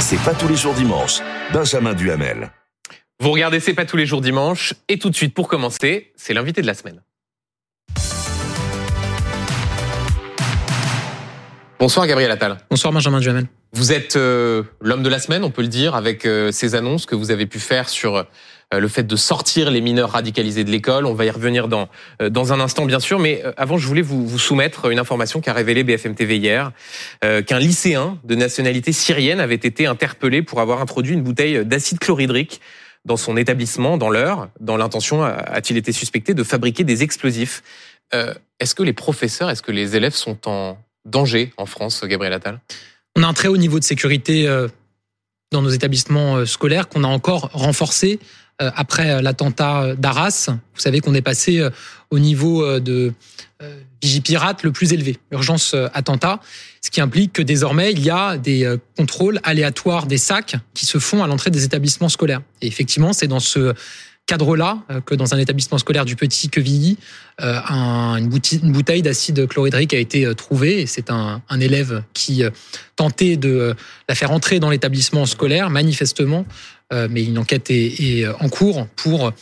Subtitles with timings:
[0.00, 1.20] C'est pas tous les jours dimanche.
[1.52, 2.50] Benjamin Duhamel.
[3.20, 4.74] Vous regardez C'est pas tous les jours dimanche.
[4.88, 7.02] Et tout de suite, pour commencer, c'est l'invité de la semaine.
[11.80, 12.58] Bonsoir Gabriel Attal.
[12.70, 13.46] Bonsoir Benjamin Duhamel.
[13.72, 17.04] Vous êtes euh, l'homme de la semaine, on peut le dire, avec euh, ces annonces
[17.04, 18.22] que vous avez pu faire sur euh,
[18.72, 21.06] le fait de sortir les mineurs radicalisés de l'école.
[21.06, 21.88] On va y revenir dans
[22.20, 23.18] dans un instant, bien sûr.
[23.18, 26.72] Mais avant, je voulais vous, vous soumettre une information qu'a révélée BFM TV hier,
[27.20, 32.60] qu'un lycéen de nationalité syrienne avait été interpellé pour avoir introduit une bouteille d'acide chlorhydrique
[33.06, 37.62] dans son établissement, dans l'heure, dans l'intention, a-t-il été suspecté de fabriquer des explosifs.
[38.12, 42.60] est-ce que les professeurs, est-ce que les élèves sont en danger en France, Gabriel Attal?
[43.16, 44.68] On a un très haut niveau de sécurité euh,
[45.50, 48.24] dans nos établissements euh, scolaires qu'on a encore renforcé euh,
[48.58, 50.48] après l'attentat d'Arras.
[50.48, 51.66] Vous savez qu'on est passé
[52.10, 53.12] au niveau de
[54.02, 56.40] Vigipirate le plus élevé, urgence attentat,
[56.80, 60.98] ce qui implique que désormais il y a des contrôles aléatoires des sacs qui se
[60.98, 62.42] font à l'entrée des établissements scolaires.
[62.62, 63.74] Et effectivement, c'est dans ce
[64.28, 66.98] cadre-là euh, que dans un établissement scolaire du Petit Quevilly,
[67.40, 68.28] euh, une
[68.72, 70.86] bouteille d'acide chlorhydrique a été euh, trouvée.
[70.86, 72.44] C'est un, élève qui
[72.94, 73.74] tentait de
[74.08, 76.46] la faire entrer dans l'établissement scolaire, manifestement,
[76.92, 79.32] mais une enquête est, en cours pour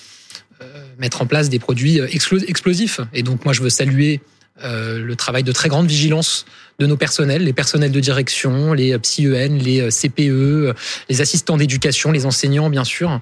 [0.98, 3.00] mettre en place des produits explosifs.
[3.12, 4.22] Et donc moi, je veux saluer
[4.64, 6.46] euh, le travail de très grande vigilance
[6.78, 10.72] de nos personnels, les personnels de direction, les psy-EN, les euh, CPE, euh,
[11.10, 13.20] les assistants d'éducation, les enseignants bien sûr,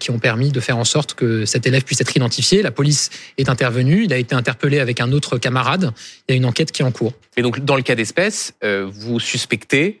[0.00, 2.62] qui ont permis de faire en sorte que cet élève puisse être identifié.
[2.62, 5.92] La police est intervenue, il a été interpellé avec un autre camarade.
[6.28, 7.14] Il y a une enquête qui est en cours.
[7.36, 10.00] Et donc dans le cas d'espèce, vous suspectez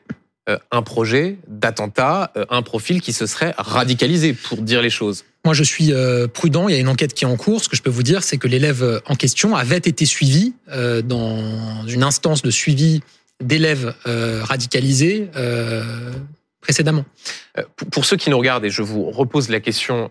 [0.70, 5.24] un projet d'attentat, un profil qui se serait radicalisé, pour dire les choses.
[5.44, 6.68] Moi, je suis euh, prudent.
[6.68, 7.62] Il y a une enquête qui est en cours.
[7.62, 11.00] Ce que je peux vous dire, c'est que l'élève en question avait été suivi euh,
[11.02, 13.02] dans une instance de suivi
[13.42, 15.28] d'élèves euh, radicalisés
[16.60, 17.04] précédemment.
[17.92, 20.10] Pour ceux qui nous regardent, et je vous repose la question,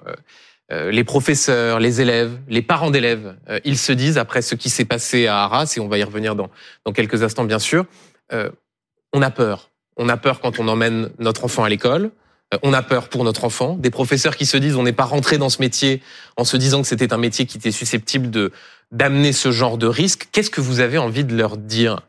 [0.71, 5.27] les professeurs, les élèves, les parents d'élèves, ils se disent, après ce qui s'est passé
[5.27, 6.49] à Arras, et on va y revenir dans,
[6.85, 7.85] dans quelques instants bien sûr,
[8.31, 9.69] on a peur.
[9.97, 12.11] On a peur quand on emmène notre enfant à l'école.
[12.53, 15.05] Euh, on a peur pour notre enfant, des professeurs qui se disent on n'est pas
[15.05, 16.01] rentré dans ce métier
[16.37, 18.51] en se disant que c'était un métier qui était susceptible de
[18.91, 20.29] d'amener ce genre de risque.
[20.31, 21.99] Qu'est-ce que vous avez envie de leur dire?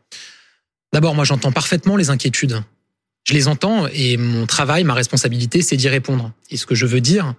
[0.93, 2.63] D'abord, moi j'entends parfaitement les inquiétudes.
[3.25, 6.31] Je les entends et mon travail, ma responsabilité, c'est d'y répondre.
[6.49, 7.33] Et ce que je veux dire,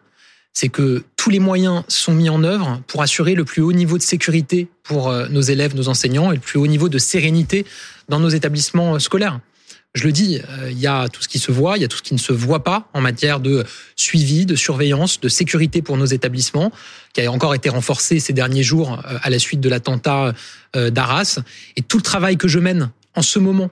[0.53, 3.97] c'est que tous les moyens sont mis en œuvre pour assurer le plus haut niveau
[3.97, 7.65] de sécurité pour euh, nos élèves, nos enseignants et le plus haut niveau de sérénité
[8.09, 9.41] dans nos établissements euh, scolaires
[9.95, 11.89] je le dis, euh, il y a tout ce qui se voit, il y a
[11.89, 13.65] tout ce qui ne se voit pas en matière de
[13.97, 16.71] suivi, de surveillance, de sécurité pour nos établissements,
[17.13, 20.33] qui a encore été renforcé ces derniers jours euh, à la suite de l'attentat
[20.77, 21.41] euh, d'Arras.
[21.77, 23.71] Et tout le travail que je mène en ce moment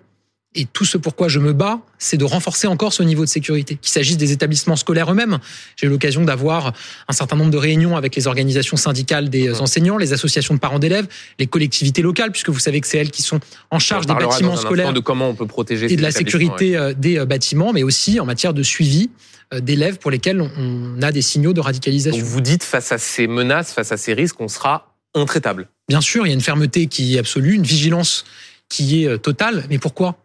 [0.54, 3.76] et tout ce pourquoi je me bats, c'est de renforcer encore ce niveau de sécurité.
[3.76, 5.38] Qu'il s'agisse des établissements scolaires eux-mêmes.
[5.76, 6.72] J'ai eu l'occasion d'avoir
[7.06, 10.78] un certain nombre de réunions avec les organisations syndicales des enseignants, les associations de parents
[10.78, 11.06] d'élèves,
[11.38, 14.56] les collectivités locales, puisque vous savez que c'est elles qui sont en charge des bâtiments
[14.56, 14.92] scolaires.
[14.92, 18.18] De comment on peut protéger et de la sécurité euh, des euh, bâtiments, mais aussi
[18.18, 19.10] en matière de suivi
[19.52, 22.24] euh, d'élèves pour lesquels on a des signaux de radicalisation.
[22.24, 25.68] vous dites face à ces menaces, face à ces risques, on sera intraitable.
[25.88, 28.24] Bien sûr, il y a une fermeté qui est absolue, une vigilance
[28.68, 29.64] qui est totale.
[29.70, 30.18] Mais pourquoi?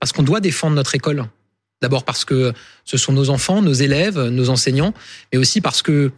[0.00, 1.26] Parce qu'on doit défendre notre école.
[1.82, 2.52] D'abord parce que
[2.84, 4.92] ce sont nos enfants, nos élèves, nos enseignants,
[5.32, 6.10] mais aussi parce que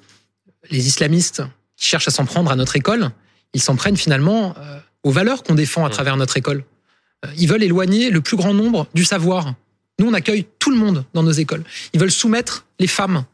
[0.70, 1.42] les islamistes
[1.76, 3.10] qui cherchent à s'en prendre à notre école,
[3.54, 5.92] ils s'en prennent finalement euh, aux valeurs qu'on défend à mmh.
[5.92, 6.64] travers notre école.
[7.24, 9.54] Euh, ils veulent éloigner le plus grand nombre du savoir.
[9.98, 11.64] Nous, on accueille tout le monde dans nos écoles.
[11.92, 13.24] Ils veulent soumettre les femmes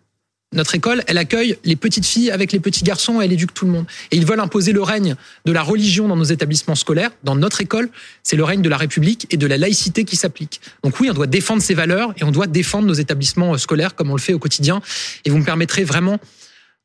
[0.52, 3.72] notre école, elle accueille les petites filles avec les petits garçons, elle éduque tout le
[3.72, 3.84] monde.
[4.10, 5.14] Et ils veulent imposer le règne
[5.44, 7.90] de la religion dans nos établissements scolaires, dans notre école,
[8.22, 10.62] c'est le règne de la République et de la laïcité qui s'applique.
[10.82, 13.94] Donc oui, on doit défendre ces valeurs et on doit défendre nos établissements euh, scolaires
[13.94, 14.80] comme on le fait au quotidien.
[15.26, 16.18] Et vous me permettrez vraiment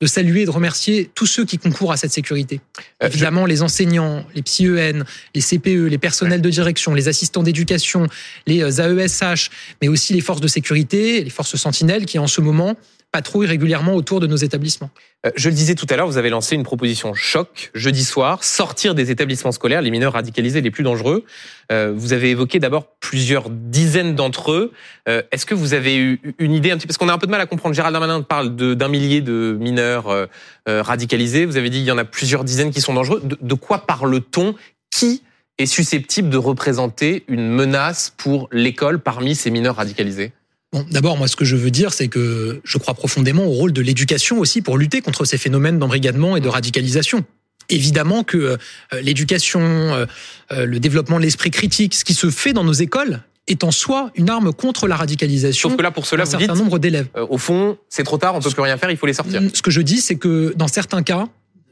[0.01, 2.59] de saluer et de remercier tous ceux qui concourent à cette sécurité.
[3.01, 8.07] Euh, Évidemment, les enseignants, les psy-EN, les CPE, les personnels de direction, les assistants d'éducation,
[8.45, 9.35] les AESH, euh,
[9.81, 12.75] mais aussi les forces de sécurité, les forces sentinelles qui en ce moment
[13.13, 14.89] patrouillent régulièrement autour de nos établissements.
[15.25, 18.43] Euh, je le disais tout à l'heure, vous avez lancé une proposition choc jeudi soir,
[18.43, 21.23] sortir des établissements scolaires les mineurs radicalisés les plus dangereux.
[21.71, 24.71] Euh, vous avez évoqué d'abord plusieurs dizaines d'entre eux.
[25.07, 27.27] Euh, est-ce que vous avez eu une idée un petit parce qu'on a un peu
[27.27, 27.75] de mal à comprendre.
[27.75, 30.27] Gérald Darmanin parle d'un millier de mineurs
[30.65, 31.45] radicalisés.
[31.45, 33.21] Vous avez dit qu'il y en a plusieurs dizaines qui sont dangereux.
[33.23, 34.55] De quoi parle-t-on?
[34.89, 35.21] Qui
[35.59, 40.31] est susceptible de représenter une menace pour l'école parmi ces mineurs radicalisés?
[40.73, 43.73] Bon, d'abord, moi, ce que je veux dire, c'est que je crois profondément au rôle
[43.73, 47.23] de l'éducation aussi pour lutter contre ces phénomènes d'embrigadement et de radicalisation.
[47.69, 48.57] Évidemment que euh,
[49.01, 50.05] l'éducation, euh,
[50.51, 53.69] euh, le développement de l'esprit critique, ce qui se fait dans nos écoles, est en
[53.71, 55.69] soi une arme contre la radicalisation.
[55.69, 57.07] Sauf que là, pour cela, d'un vous dites, certain nombre d'élèves.
[57.17, 59.41] euh, au fond, c'est trop tard, on peut plus rien faire, il faut les sortir.
[59.53, 61.27] Ce que je dis, c'est que dans certains cas,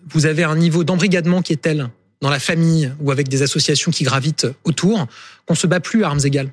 [0.10, 1.90] vous avez un niveau d'embrigadement qui est tel
[2.22, 5.08] dans la famille ou avec des associations qui gravitent autour
[5.48, 6.52] qu'on se bat plus à armes égales.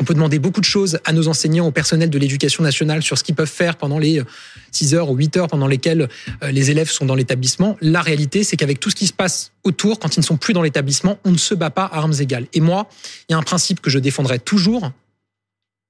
[0.00, 3.18] On peut demander beaucoup de choses à nos enseignants, au personnel de l'éducation nationale sur
[3.18, 4.22] ce qu'ils peuvent faire pendant les
[4.70, 6.08] 6 heures ou 8 heures pendant lesquelles
[6.42, 7.76] euh, les élèves sont dans l'établissement.
[7.82, 10.54] La réalité, c'est qu'avec tout ce qui se passe autour, quand ils ne sont plus
[10.54, 12.46] dans l'établissement, on ne se bat pas à armes égales.
[12.54, 12.88] Et moi,
[13.28, 14.90] il y a un principe que je défendrai toujours,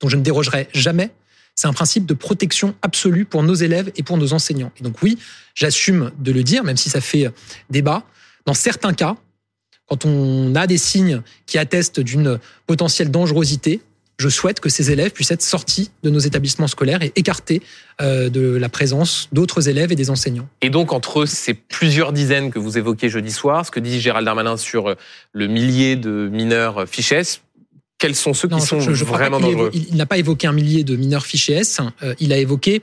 [0.00, 1.10] dont je ne dérogerai jamais,
[1.54, 4.72] c'est un principe de protection absolue pour nos élèves et pour nos enseignants.
[4.80, 5.18] Et donc oui,
[5.54, 7.30] j'assume de le dire, même si ça fait
[7.70, 8.04] débat.
[8.46, 9.16] Dans certains cas,
[9.86, 13.80] quand on a des signes qui attestent d'une potentielle dangerosité,
[14.18, 17.60] je souhaite que ces élèves puissent être sortis de nos établissements scolaires et écartés
[18.00, 20.48] euh, de la présence d'autres élèves et des enseignants.
[20.60, 24.24] Et donc, entre ces plusieurs dizaines que vous évoquez jeudi soir, ce que dit Gérald
[24.24, 24.94] Darmanin sur euh,
[25.32, 27.40] le millier de mineurs fichés S,
[27.98, 30.52] quels sont ceux qui sont je- vraiment évo- dangereux Il, il n'a pas évoqué un
[30.52, 32.82] millier de mineurs fichés S, euh, il a évoqué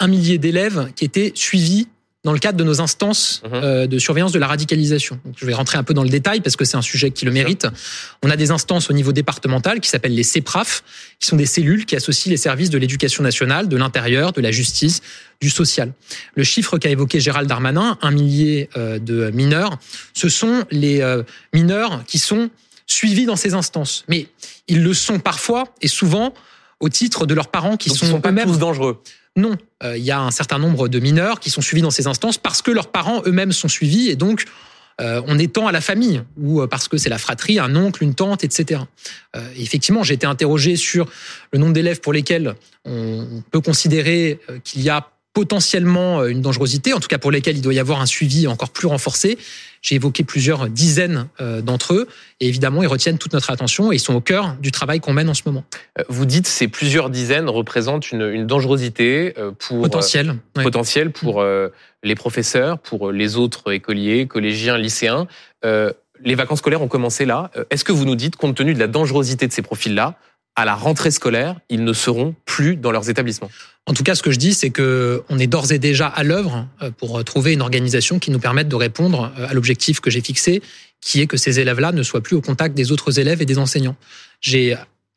[0.00, 1.86] un millier d'élèves qui étaient suivis
[2.24, 3.50] dans le cadre de nos instances Mhm.
[3.54, 5.20] euh, de surveillance de la radicalisation.
[5.24, 7.24] Donc, je vais rentrer un peu dans le détail parce que c'est un sujet qui
[7.26, 7.66] le mérite.
[8.22, 10.82] On a des instances au niveau départemental qui s'appellent les CEPRAF,
[11.20, 14.50] qui sont des cellules qui associent les services de l'éducation nationale, de l'intérieur, de la
[14.50, 15.02] justice,
[15.40, 15.92] du social.
[16.34, 19.78] Le chiffre qu'a évoqué Gérald Darmanin, un millier euh, de mineurs,
[20.14, 21.22] ce sont les euh,
[21.52, 22.48] mineurs qui sont
[22.86, 24.04] suivis dans ces instances.
[24.08, 24.28] Mais
[24.68, 26.32] ils le sont parfois et souvent
[26.80, 29.02] au titre de leurs parents qui Donc, sont, ils sont pas tous dangereux.
[29.36, 32.06] Non, Euh, il y a un certain nombre de mineurs qui sont suivis dans ces
[32.06, 34.44] instances parce que leurs parents eux-mêmes sont suivis et donc
[35.00, 38.02] euh, on étend à la famille ou euh, parce que c'est la fratrie, un oncle,
[38.02, 38.82] une tante, etc.
[39.56, 41.08] Et effectivement, j'ai été interrogé sur
[41.52, 42.54] le nombre d'élèves pour lesquels
[42.84, 47.56] on peut considérer qu'il y a potentiellement euh, une dangerosité, en tout cas pour lesquels
[47.56, 49.36] il doit y avoir un suivi encore plus renforcé.
[49.82, 52.08] J'ai évoqué plusieurs dizaines euh, d'entre eux
[52.40, 55.12] et évidemment, ils retiennent toute notre attention et ils sont au cœur du travail qu'on
[55.12, 55.64] mène en ce moment.
[55.98, 59.80] Euh, Vous dites ces plusieurs dizaines représentent une, une dangerosité pour euh,
[60.56, 60.62] ouais.
[60.62, 61.68] potentielle pour euh,
[62.02, 65.26] les professeurs, pour les autres écoliers, collégiens, lycéens.
[65.66, 65.92] Euh,
[66.22, 67.50] les vacances scolaires ont commencé là.
[67.68, 70.16] Est-ce que vous nous dites, compte tenu de la dangerosité de ces profils-là,
[70.56, 73.50] à la rentrée scolaire, ils ne seront plus dans leurs établissements?
[73.86, 76.22] En tout cas, ce que je dis, c'est que on est d'ores et déjà à
[76.22, 80.10] l'œuvre euh, pour trouver une organisation qui nous permette de répondre euh, à l'objectif que
[80.10, 80.62] j'ai fixé,
[81.00, 83.58] qui est que ces élèves-là ne soient plus au contact des autres élèves et des
[83.58, 83.96] enseignants.
[84.40, 84.74] J'ai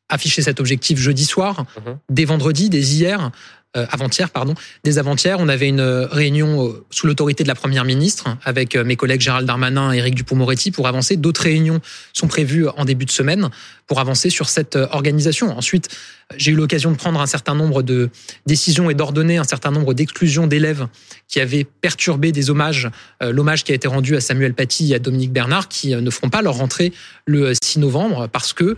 [0.10, 1.98] affiché cet objectif jeudi soir, Mhm.
[2.10, 3.30] dès vendredi, dès hier, euh,
[3.74, 8.38] avant-hier, pardon, dès avant-hier, on avait une réunion euh, sous l'autorité de la première ministre
[8.44, 11.18] avec euh, mes collègues Gérald Darmanin et Éric Dupond-Moretti pour avancer.
[11.18, 11.80] D'autres réunions
[12.14, 13.50] sont prévues en début de semaine
[13.88, 15.58] pour avancer sur cette euh, organisation.
[15.58, 15.90] Ensuite,
[16.36, 18.10] j'ai eu l'occasion de prendre un certain nombre de
[18.46, 20.88] décisions et d'ordonner un certain nombre d'exclusions d'élèves
[21.28, 22.90] qui avaient perturbé des hommages,
[23.24, 26.02] euh, l'hommage qui a été rendu à Samuel Paty et à Dominique Bernard, qui euh,
[26.02, 26.92] ne feront pas leur rentrée
[27.26, 28.76] le 6 novembre parce que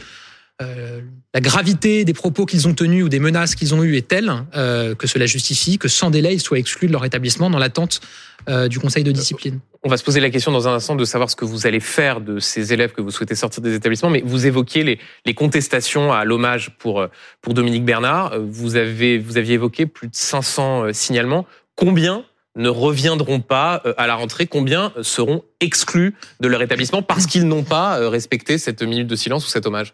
[0.62, 1.02] euh,
[1.34, 4.32] la gravité des propos qu'ils ont tenus ou des menaces qu'ils ont eues est telle
[4.56, 8.02] euh, que cela justifie que sans délai ils soient exclus de leur établissement dans l'attente
[8.50, 9.60] euh, du conseil de discipline.
[9.84, 11.80] On va se poser la question dans un instant de savoir ce que vous allez
[11.80, 15.34] faire de ces élèves que vous souhaitez sortir des établissements, mais vous évoquiez les, les
[15.36, 17.06] contestations à l'hommage pour,
[17.42, 18.40] pour Dominique Bernard.
[18.40, 21.46] Vous, avez, vous aviez évoqué plus de 500 euh, signalements.
[21.76, 22.26] Combien
[22.56, 24.48] ne reviendront pas à la rentrée?
[24.48, 29.46] Combien seront exclus de leur établissement parce qu'ils n'ont pas respecté cette minute de silence
[29.46, 29.94] ou cet hommage?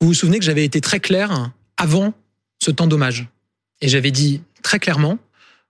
[0.00, 2.14] Vous vous souvenez que j'avais été très clair avant
[2.58, 3.28] ce temps d'hommage.
[3.82, 5.18] Et j'avais dit très clairement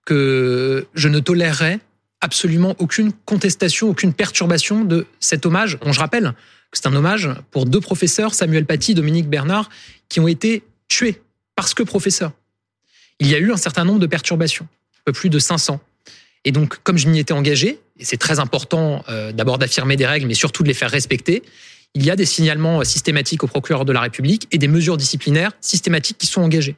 [0.06, 1.80] que je ne tolérerais
[2.20, 6.34] absolument aucune contestation, aucune perturbation de cet hommage, dont je rappelle
[6.70, 9.68] que c'est un hommage pour deux professeurs, Samuel Paty et Dominique Bernard,
[10.08, 11.20] qui ont été tués
[11.56, 12.32] parce que professeurs.
[13.18, 14.68] Il y a eu un certain nombre de perturbations,
[15.00, 15.80] un peu plus de 500.
[16.44, 20.06] Et donc, comme je m'y étais engagé, et c'est très important euh, d'abord d'affirmer des
[20.06, 21.42] règles, mais surtout de les faire respecter,
[21.94, 25.52] il y a des signalements systématiques au procureur de la République et des mesures disciplinaires
[25.60, 26.76] systématiques qui sont engagées.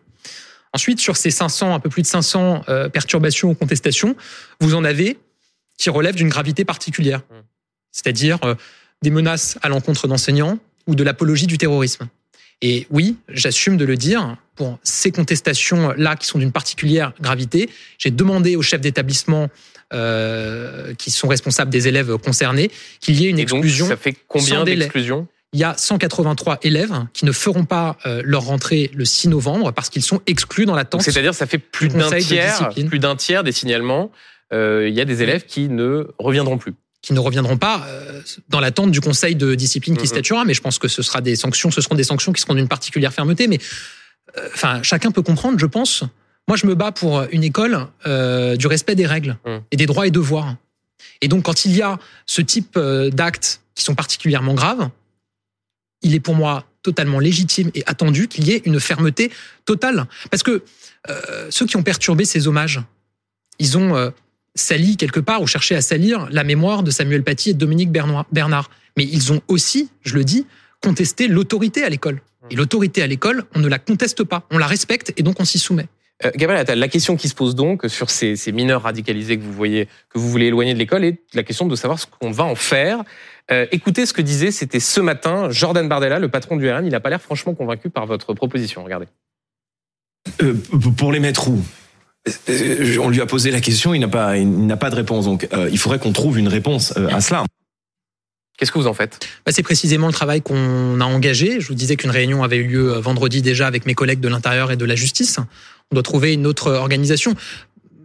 [0.72, 4.16] Ensuite, sur ces 500, un peu plus de 500 euh, perturbations ou contestations,
[4.60, 5.18] vous en avez
[5.76, 7.34] qui relèvent d'une gravité particulière, Mmh.
[7.90, 8.54] c'est-à-dire euh,
[9.02, 12.08] des menaces à l'encontre d'enseignants ou de l'apologie du terrorisme.
[12.62, 18.10] Et oui, j'assume de le dire, pour ces contestations-là qui sont d'une particulière gravité, j'ai
[18.10, 19.48] demandé aux chefs d'établissement euh,
[20.98, 22.70] qui sont responsables des élèves concernés
[23.00, 26.60] qu'il y ait une Et donc, exclusion ça fait combien d'exclusions il y a 183
[26.62, 30.64] élèves qui ne feront pas euh, leur rentrée le 6 novembre parce qu'ils sont exclus
[30.64, 31.02] dans l'attente.
[31.02, 34.10] C'est-à-dire ça fait plus du d'un tiers, plus d'un tiers des signalements.
[34.54, 36.72] euh, Il y a des élèves qui ne reviendront plus.
[37.02, 40.08] qui ne reviendront pas euh, dans l'attente du conseil de discipline qui Mhm.
[40.08, 40.44] statuera.
[40.46, 42.68] Mais je pense que ce sera des sanctions, ce seront des sanctions qui seront d'une
[42.68, 43.46] particulière fermeté.
[43.48, 43.58] Mais
[44.38, 46.04] euh, enfin, chacun peut comprendre, je pense.
[46.48, 49.60] Moi, je me bats pour une école euh, du respect des règles Mhm.
[49.70, 50.56] et des droits et devoirs.
[51.20, 54.90] Et donc, quand il y a ce type euh, d'actes qui sont particulièrement graves,
[56.02, 59.30] il est pour moi totalement légitime et attendu qu'il y ait une fermeté
[59.64, 60.06] totale.
[60.30, 60.64] Parce que
[61.08, 62.80] euh, ceux qui ont perturbé ces hommages,
[63.60, 64.10] ils ont euh,
[64.56, 67.92] sali quelque part ou cherché à salir la mémoire de Samuel Paty et de Dominique
[67.92, 68.68] Bernard.
[68.96, 70.44] Mais ils ont aussi, je le dis,
[70.82, 72.20] contesté l'autorité à l'école.
[72.50, 75.44] Et l'autorité à l'école, on ne la conteste pas, on la respecte et donc on
[75.44, 75.86] s'y soumet.
[76.24, 79.42] Euh, Gabriel Attal, la question qui se pose donc sur ces, ces, mineurs radicalisés que
[79.42, 82.30] vous voyez, que vous voulez éloigner de l'école, est la question de savoir ce qu'on
[82.30, 83.02] va en faire.
[83.50, 86.84] Euh, écoutez ce que disait, c'était ce matin, Jordan Bardella, le patron du RN.
[86.86, 88.84] Il n'a pas l'air franchement convaincu par votre proposition.
[88.84, 89.06] Regardez.
[90.42, 90.54] Euh,
[90.96, 91.60] pour les mettre où?
[93.00, 95.24] On lui a posé la question, il n'a pas, il n'a pas de réponse.
[95.24, 97.44] Donc, euh, il faudrait qu'on trouve une réponse euh, à cela.
[98.56, 99.26] Qu'est-ce que vous en faites?
[99.44, 101.60] Bah, C'est précisément le travail qu'on a engagé.
[101.60, 104.70] Je vous disais qu'une réunion avait eu lieu vendredi déjà avec mes collègues de l'Intérieur
[104.70, 105.40] et de la Justice.
[105.92, 107.34] On doit trouver une autre organisation.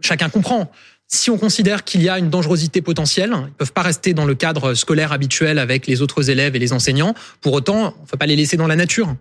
[0.00, 0.70] Chacun comprend.
[1.06, 4.26] Si on considère qu'il y a une dangerosité potentielle, ils ne peuvent pas rester dans
[4.26, 7.14] le cadre scolaire habituel avec les autres élèves et les enseignants.
[7.40, 9.16] Pour autant, on ne peut pas les laisser dans la nature.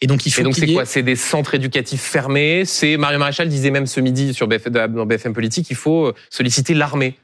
[0.00, 0.40] Et donc il faut.
[0.40, 2.64] Et donc c'est quoi C'est des centres éducatifs fermés?
[2.64, 6.74] C'est Mario Maréchal disait même ce midi sur BFM, dans BFM Politique, il faut solliciter
[6.74, 7.16] l'armée.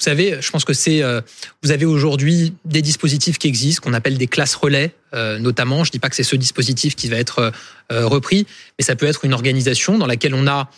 [0.00, 1.02] Vous savez, je pense que c'est.
[1.02, 1.20] Euh,
[1.62, 5.84] vous avez aujourd'hui des dispositifs qui existent, qu'on appelle des classes relais, euh, notamment.
[5.84, 7.52] Je dis pas que c'est ce dispositif qui va être
[7.92, 8.46] euh, repris,
[8.78, 10.70] mais ça peut être une organisation dans laquelle on a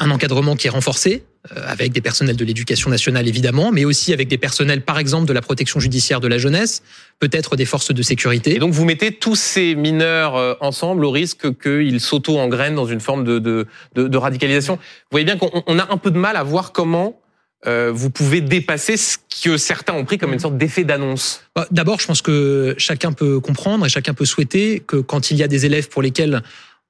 [0.00, 1.22] un encadrement qui est renforcé,
[1.54, 5.32] avec des personnels de l'éducation nationale évidemment, mais aussi avec des personnels, par exemple, de
[5.32, 6.82] la protection judiciaire de la jeunesse,
[7.20, 8.56] peut-être des forces de sécurité.
[8.56, 13.22] Et donc vous mettez tous ces mineurs ensemble au risque qu'ils s'auto-engrainent dans une forme
[13.22, 14.74] de, de, de, de radicalisation.
[14.74, 17.20] Vous voyez bien qu'on a un peu de mal à voir comment
[17.66, 21.66] euh, vous pouvez dépasser ce que certains ont pris comme une sorte d'effet d'annonce bah,
[21.70, 25.42] D'abord, je pense que chacun peut comprendre et chacun peut souhaiter que quand il y
[25.42, 26.42] a des élèves pour lesquels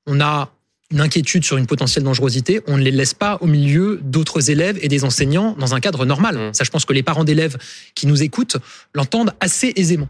[0.06, 0.50] on a
[0.90, 4.78] une inquiétude sur une potentielle dangerosité, on ne les laisse pas au milieu d'autres élèves
[4.82, 6.36] et des enseignants dans un cadre normal.
[6.36, 6.54] Mmh.
[6.54, 7.56] Ça, je pense que les parents d'élèves
[7.94, 8.58] qui nous écoutent
[8.94, 10.08] l'entendent assez aisément.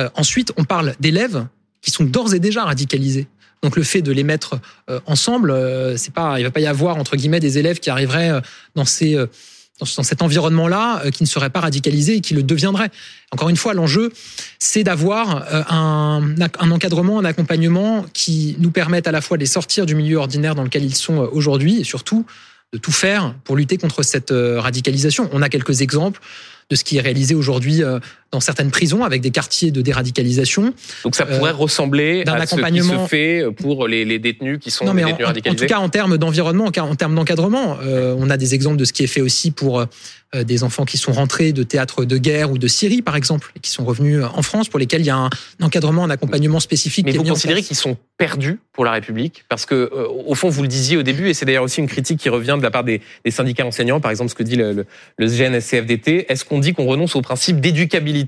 [0.00, 1.46] Euh, ensuite, on parle d'élèves
[1.82, 3.26] qui sont d'ores et déjà radicalisés.
[3.62, 6.66] Donc le fait de les mettre euh, ensemble, euh, c'est pas, il va pas y
[6.66, 8.40] avoir entre guillemets des élèves qui arriveraient
[8.74, 9.16] dans ces
[9.80, 12.90] dans cet environnement-là euh, qui ne serait pas radicalisé et qui le deviendrait.
[13.32, 14.12] Encore une fois, l'enjeu,
[14.60, 16.22] c'est d'avoir euh, un,
[16.60, 20.18] un, encadrement, un accompagnement qui nous permette à la fois de les sortir du milieu
[20.18, 22.24] ordinaire dans lequel ils sont euh, aujourd'hui et surtout
[22.72, 25.28] de tout faire pour lutter contre cette radicalisation.
[25.32, 26.20] On a quelques exemples
[26.70, 27.82] de ce qui est réalisé aujourd'hui
[28.34, 30.74] dans certaines prisons avec des quartiers de déradicalisation.
[31.04, 34.70] Donc ça pourrait euh, ressembler à ce qui se fait pour les, les détenus qui
[34.70, 35.64] sont non, mais détenus en, radicalisés.
[35.64, 38.84] En tout cas, en termes d'environnement, en termes d'encadrement, euh, on a des exemples de
[38.84, 42.18] ce qui est fait aussi pour euh, des enfants qui sont rentrés de théâtres de
[42.18, 45.06] guerre ou de Syrie, par exemple, et qui sont revenus en France, pour lesquels il
[45.06, 45.30] y a un
[45.62, 47.06] encadrement, un accompagnement spécifique.
[47.06, 49.44] Mais qui vous est mis considérez qu'ils sont perdus pour la République?
[49.48, 49.92] Parce que,
[50.26, 52.56] au fond, vous le disiez au début, et c'est d'ailleurs aussi une critique qui revient
[52.58, 54.86] de la part des, des syndicats enseignants, par exemple ce que dit le, le,
[55.18, 58.23] le CNSCFDT, est-ce qu'on dit qu'on renonce au principe d'éducabilité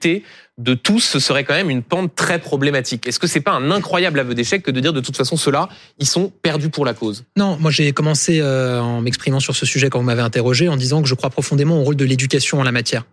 [0.58, 3.06] de tous, ce serait quand même une pente très problématique.
[3.06, 5.68] Est-ce que c'est pas un incroyable aveu d'échec que de dire de toute façon ceux-là,
[5.98, 7.24] ils sont perdus pour la cause?
[7.36, 10.76] Non, moi j'ai commencé euh, en m'exprimant sur ce sujet quand vous m'avez interrogé en
[10.76, 13.04] disant que je crois profondément au rôle de l'éducation en la matière.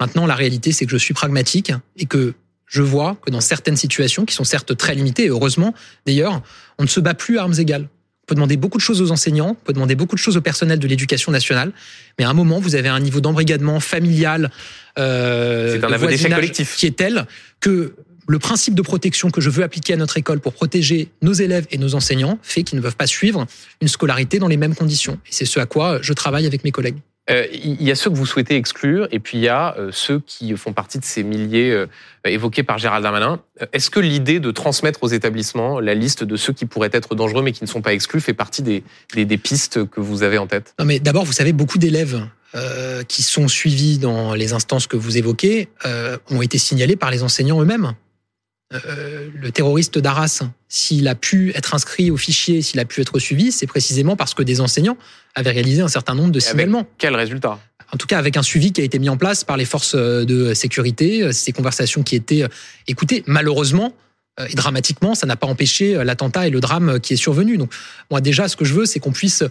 [0.00, 2.34] Maintenant, la réalité, c'est que je suis pragmatique et que
[2.66, 5.74] je vois que dans certaines situations, qui sont certes très limitées, et heureusement
[6.06, 6.42] d'ailleurs,
[6.78, 7.88] on ne se bat plus à armes égales.
[8.24, 10.40] On peut demander beaucoup de choses aux enseignants, on peut demander beaucoup de choses au
[10.40, 11.72] personnel de l'éducation nationale,
[12.18, 14.50] mais à un moment, vous avez un niveau d'embrigadement familial,
[14.98, 16.76] euh, un de collectif.
[16.76, 17.26] qui est tel
[17.60, 17.94] que
[18.26, 21.66] le principe de protection que je veux appliquer à notre école pour protéger nos élèves
[21.70, 23.46] et nos enseignants fait qu'ils ne peuvent pas suivre
[23.82, 25.18] une scolarité dans les mêmes conditions.
[25.26, 26.96] Et c'est ce à quoi je travaille avec mes collègues.
[27.30, 29.90] Euh, Il y a ceux que vous souhaitez exclure, et puis il y a euh,
[29.92, 31.86] ceux qui font partie de ces milliers euh,
[32.26, 33.40] évoqués par Gérald Darmanin.
[33.72, 37.42] Est-ce que l'idée de transmettre aux établissements la liste de ceux qui pourraient être dangereux
[37.42, 40.46] mais qui ne sont pas exclus fait partie des, des, pistes que vous avez en
[40.46, 40.74] tête?
[40.78, 42.26] Non, mais d'abord, vous savez, beaucoup d'élèves
[43.08, 45.68] qui sont suivis dans les instances que vous évoquez
[46.30, 47.94] ont été signalés par les enseignants eux-mêmes.
[48.74, 53.18] Euh, le terroriste d'Arras, s'il a pu être inscrit au fichier, s'il a pu être
[53.18, 54.96] suivi, c'est précisément parce que des enseignants
[55.34, 56.86] avaient réalisé un certain nombre de signalements.
[56.98, 57.58] Quel résultat?
[57.92, 59.94] En tout cas, avec un suivi qui a été mis en place par les forces
[59.94, 62.44] de sécurité, ces conversations qui étaient
[62.88, 63.22] écoutées.
[63.26, 63.94] Malheureusement,
[64.40, 67.56] euh, et dramatiquement, ça n'a pas empêché euh, l'attentat et le drame qui est survenu.
[67.56, 67.72] Donc,
[68.10, 69.44] moi, déjà, ce que je veux, c'est qu'on puisse,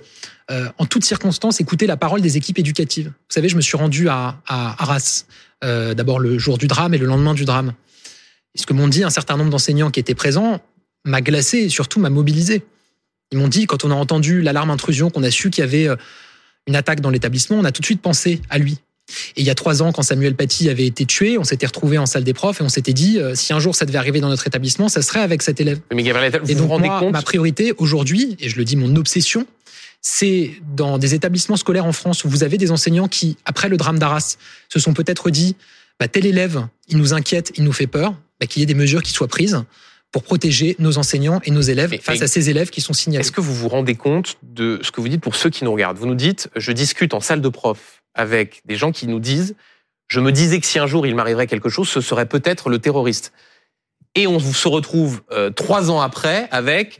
[0.51, 3.08] euh, en toutes circonstances, écouter la parole des équipes éducatives.
[3.08, 5.25] Vous savez, je me suis rendu à, à Arras,
[5.63, 7.74] euh, d'abord le jour du drame et le lendemain du drame.
[8.55, 10.62] Et ce que m'ont dit un certain nombre d'enseignants qui étaient présents
[11.05, 12.63] m'a glacé et surtout m'a mobilisé.
[13.31, 15.88] Ils m'ont dit, quand on a entendu l'alarme intrusion, qu'on a su qu'il y avait
[15.88, 15.95] euh,
[16.67, 18.77] une attaque dans l'établissement, on a tout de suite pensé à lui.
[19.36, 21.98] Et il y a trois ans, quand Samuel Paty avait été tué, on s'était retrouvé
[21.98, 24.22] en salle des profs et on s'était dit, euh, si un jour ça devait arriver
[24.22, 25.79] dans notre établissement, ça serait avec cet élève.
[25.93, 28.63] Mais Gabriel vous Et vous donc rendez moi, compte ma priorité aujourd'hui, et je le
[28.63, 29.45] dis mon obsession,
[30.01, 33.77] c'est dans des établissements scolaires en France où vous avez des enseignants qui, après le
[33.77, 34.38] drame d'Arras,
[34.69, 35.55] se sont peut-être dit,
[36.00, 38.73] bah, tel élève, il nous inquiète, il nous fait peur, bah, qu'il y ait des
[38.73, 39.63] mesures qui soient prises
[40.12, 43.21] pour protéger nos enseignants et nos élèves face à ces élèves qui sont signalés.
[43.21, 45.71] Est-ce que vous vous rendez compte de ce que vous dites pour ceux qui nous
[45.71, 45.97] regardent?
[45.97, 49.55] Vous nous dites, je discute en salle de prof avec des gens qui nous disent,
[50.09, 52.79] je me disais que si un jour il m'arriverait quelque chose, ce serait peut-être le
[52.79, 53.31] terroriste.
[54.13, 57.00] Et on se retrouve euh, trois ans après avec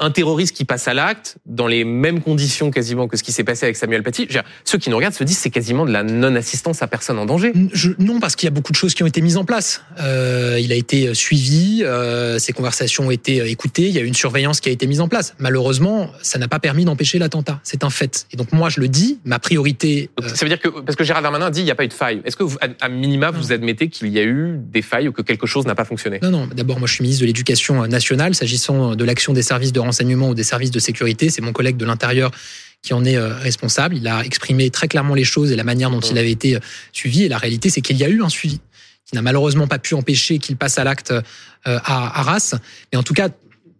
[0.00, 3.44] un terroriste qui passe à l'acte dans les mêmes conditions quasiment que ce qui s'est
[3.44, 4.26] passé avec Samuel Paty.
[4.26, 7.26] Dire, Ceux qui nous regardent se disent c'est quasiment de la non-assistance à personne en
[7.26, 7.52] danger.
[7.72, 9.82] Je- non, parce qu'il y a beaucoup de choses qui ont été mises en place.
[10.00, 14.06] Euh, il a été suivi, euh, ces conversations ont été écoutées, il y a eu
[14.06, 15.34] une surveillance qui a été mise en place.
[15.38, 17.60] Malheureusement, ça n'a pas permis d'empêcher l'attentat.
[17.62, 18.26] C'est un fait.
[18.32, 20.10] Et donc moi, je le dis, ma priorité.
[20.22, 21.88] Euh, Ça veut dire que parce que Gérald Darmanin dit il n'y a pas eu
[21.88, 22.20] de faille.
[22.24, 25.22] Est-ce que vous, à minima vous admettez qu'il y a eu des failles ou que
[25.22, 26.18] quelque chose n'a pas fonctionné?
[26.22, 26.48] Non, non.
[26.54, 28.34] D'abord, moi, je suis ministre de l'Éducation nationale.
[28.34, 31.76] S'agissant de l'action des services de renseignement ou des services de sécurité, c'est mon collègue
[31.76, 32.30] de l'Intérieur
[32.82, 33.96] qui en est euh, responsable.
[33.96, 36.60] Il a exprimé très clairement les choses et la manière dont il avait été euh,
[36.92, 37.24] suivi.
[37.24, 38.60] Et la réalité, c'est qu'il y a eu un suivi
[39.04, 41.22] qui n'a malheureusement pas pu empêcher qu'il passe à l'acte euh,
[41.64, 42.54] à Arras.
[42.92, 43.30] Mais en tout cas,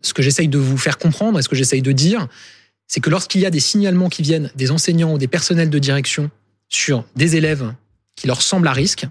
[0.02, 2.26] ce que j'essaye de vous faire comprendre et ce que j'essaye de dire,
[2.86, 5.78] c'est que lorsqu'il y a des signalements qui viennent des enseignants ou des personnels de
[5.78, 6.30] direction
[6.68, 7.72] sur des élèves
[8.16, 9.06] qui leur semblent à risque,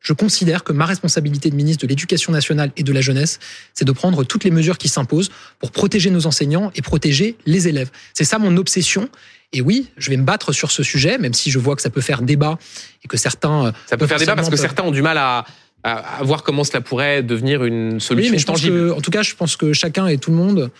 [0.00, 3.38] je considère que ma responsabilité de ministre de l'Éducation nationale et de la jeunesse,
[3.74, 7.68] c'est de prendre toutes les mesures qui s'imposent pour protéger nos enseignants et protéger les
[7.68, 7.90] élèves.
[8.14, 9.08] C'est ça mon obsession.
[9.52, 11.90] Et oui, je vais me battre sur ce sujet, même si je vois que ça
[11.90, 12.58] peut faire débat
[13.04, 13.66] et que certains.
[13.66, 15.44] euh, Ça peut faire débat parce que certains ont du mal à,
[15.82, 18.76] à, à voir comment cela pourrait devenir une Oui, solution mais je pense tangible.
[18.76, 20.70] que, en tout cas, je pense que chacun et tout le monde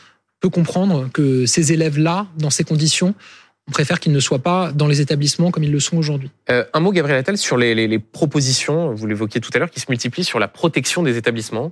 [0.40, 3.14] peut comprendre que ces élèves-là, dans ces conditions,
[3.70, 6.28] on préfère qu'ils ne soient pas dans les établissements comme ils le sont aujourd'hui.
[6.50, 9.86] Euh, un mot, Gabriel Attal, sur les, propositions, vous l'évoquiez tout à l'heure, qui se
[9.88, 11.70] multiplient sur la protection des établissements.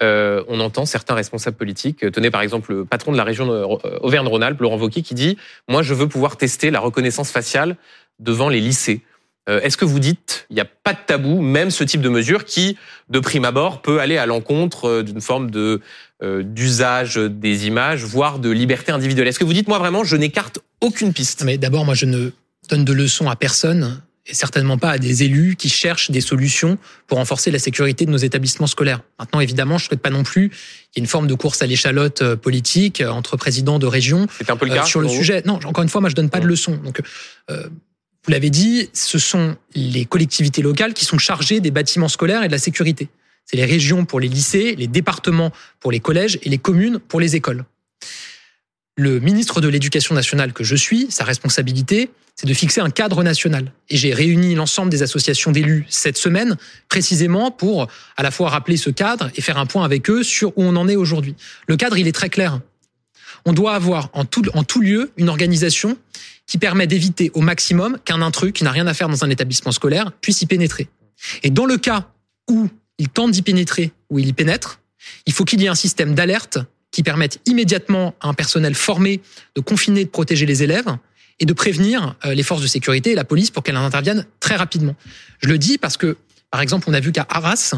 [0.00, 3.76] Euh, on entend certains responsables politiques, tenez par exemple le patron de la région euh,
[4.00, 5.36] Auvergne-Rhône-Alpes, Laurent Wauquiez, qui dit
[5.68, 7.76] «Moi, je veux pouvoir tester la reconnaissance faciale
[8.20, 9.02] devant les lycées».
[9.48, 12.08] Euh, Est-ce que vous dites il n'y a pas de tabou, même ce type de
[12.08, 12.76] mesure qui,
[13.08, 15.80] de prime abord, peut aller à l'encontre euh, d'une forme de
[16.22, 19.28] euh, d'usage des images, voire de liberté individuelle?
[19.28, 21.44] Est-ce que vous dites moi vraiment je n'écarte aucune piste?
[21.44, 22.30] Mais d'abord, moi, je ne
[22.70, 26.78] donne de leçons à personne et certainement pas à des élus qui cherchent des solutions
[27.06, 29.00] pour renforcer la sécurité de nos établissements scolaires.
[29.18, 30.58] Maintenant, évidemment, je ne souhaite pas non plus qu'il
[30.96, 34.56] y ait une forme de course à l'échalote politique entre présidents de région C'est un
[34.56, 35.42] peu le cas sur le sujet.
[35.44, 36.78] Non, encore une fois, moi, je donne pas de leçons.
[36.82, 37.02] Donc,
[37.50, 37.68] euh,
[38.24, 42.46] vous l'avez dit, ce sont les collectivités locales qui sont chargées des bâtiments scolaires et
[42.46, 43.08] de la sécurité.
[43.44, 47.20] C'est les régions pour les lycées, les départements pour les collèges et les communes pour
[47.20, 47.64] les écoles.
[48.96, 53.22] Le ministre de l'Éducation nationale que je suis, sa responsabilité, c'est de fixer un cadre
[53.22, 53.72] national.
[53.90, 56.56] Et j'ai réuni l'ensemble des associations d'élus cette semaine,
[56.88, 60.56] précisément pour à la fois rappeler ce cadre et faire un point avec eux sur
[60.56, 61.34] où on en est aujourd'hui.
[61.66, 62.60] Le cadre, il est très clair.
[63.44, 65.98] On doit avoir en tout, lieu une organisation
[66.46, 69.72] qui permet d'éviter au maximum qu'un intrus qui n'a rien à faire dans un établissement
[69.72, 70.88] scolaire puisse y pénétrer.
[71.42, 72.08] Et dans le cas
[72.50, 74.80] où il tente d'y pénétrer, ou il y pénètre,
[75.26, 76.58] il faut qu'il y ait un système d'alerte
[76.90, 79.20] qui permette immédiatement à un personnel formé
[79.56, 80.96] de confiner, de protéger les élèves
[81.40, 84.54] et de prévenir euh, les forces de sécurité et la police pour qu'elles interviennent très
[84.54, 84.94] rapidement.
[85.42, 86.16] Je le dis parce que,
[86.50, 87.74] par exemple, on a vu qu'à Arras,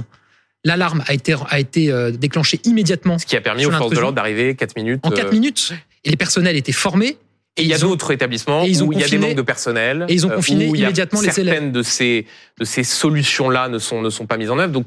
[0.65, 4.01] l'alarme a été, a été euh, déclenchée immédiatement Ce qui a permis aux forces de
[4.01, 5.01] l'ordre d'arriver 4 minutes.
[5.03, 5.73] en 4 euh, minutes.
[6.05, 7.17] Et les personnels étaient formés.
[7.59, 9.35] Et il y a d'autres établissements et ils ont où il y a des manques
[9.35, 10.05] de personnel.
[10.09, 11.55] et ils ont euh, confiné où immédiatement les élèves.
[11.55, 12.27] Certaines de ces,
[12.61, 14.73] de ces solutions-là ne sont, ne sont pas mises en œuvre.
[14.73, 14.87] Donc,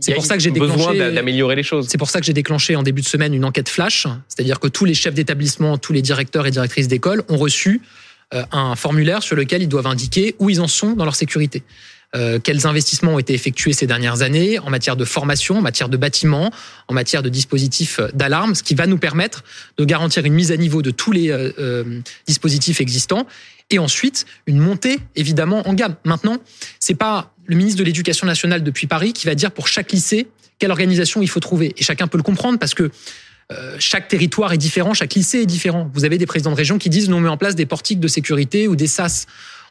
[0.00, 1.86] C'est il y a pour ça que j'ai besoin déclenché- d'a- d'améliorer les choses.
[1.88, 4.68] C'est pour ça que j'ai déclenché en début de semaine une enquête flash, c'est-à-dire que
[4.68, 7.80] tous les chefs d'établissement, tous les directeurs et directrices d'école ont reçu
[8.34, 11.62] euh, un formulaire sur lequel ils doivent indiquer où ils en sont dans leur sécurité.
[12.14, 15.88] Euh, quels investissements ont été effectués ces dernières années en matière de formation, en matière
[15.88, 16.52] de bâtiments,
[16.88, 19.42] en matière de dispositifs d'alarme, ce qui va nous permettre
[19.78, 23.26] de garantir une mise à niveau de tous les euh, euh, dispositifs existants
[23.70, 25.96] et ensuite une montée évidemment en gamme.
[26.04, 26.38] Maintenant,
[26.78, 30.28] c'est pas le ministre de l'Éducation nationale depuis Paris qui va dire pour chaque lycée
[30.58, 31.74] quelle organisation il faut trouver.
[31.76, 32.90] Et chacun peut le comprendre parce que
[33.52, 35.90] euh, chaque territoire est différent, chaque lycée est différent.
[35.92, 38.00] Vous avez des présidents de région qui disent nous on met en place des portiques
[38.00, 39.26] de sécurité ou des SAS.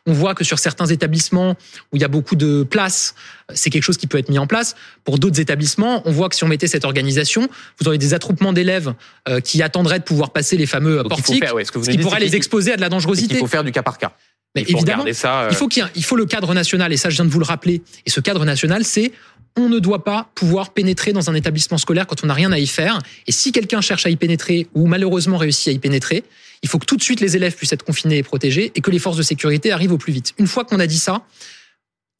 [0.06, 1.52] On voit que sur certains établissements
[1.92, 3.16] où il y a beaucoup de places,
[3.50, 4.76] euh, c'est quelque chose qui peut être mis en place.
[5.06, 7.48] Pour d'autres établissements, on voit que si on mettait cette organisation,
[7.80, 8.94] vous aurez des attroupements d'élèves
[9.30, 11.72] euh, qui attendraient de pouvoir passer les fameux Donc, il faut portiques, faire- ouais, ce
[11.72, 13.30] qui pourrait les exposer à de la dangerosité.
[13.30, 14.12] qu'il faut faire du cas par cas.
[14.56, 15.44] Mais il évidemment, ça.
[15.44, 17.30] euh, il faut qu'il ait- il faut le cadre national, et ça, je viens de
[17.32, 17.82] vous le rappeler.
[18.06, 19.12] Et ce cadre national, c'est
[19.56, 22.60] on ne doit pas pouvoir pénétrer dans un établissement scolaire quand on n'a rien à
[22.60, 23.00] y faire.
[23.28, 26.24] Et si quelqu'un cherche à y pénétrer ou malheureusement réussit à y pénétrer,
[26.64, 28.90] il faut que tout de suite les élèves puissent être confinés et protégés et que
[28.90, 30.34] les forces de sécurité arrivent au plus vite.
[30.38, 31.24] Une fois qu'on a dit ça,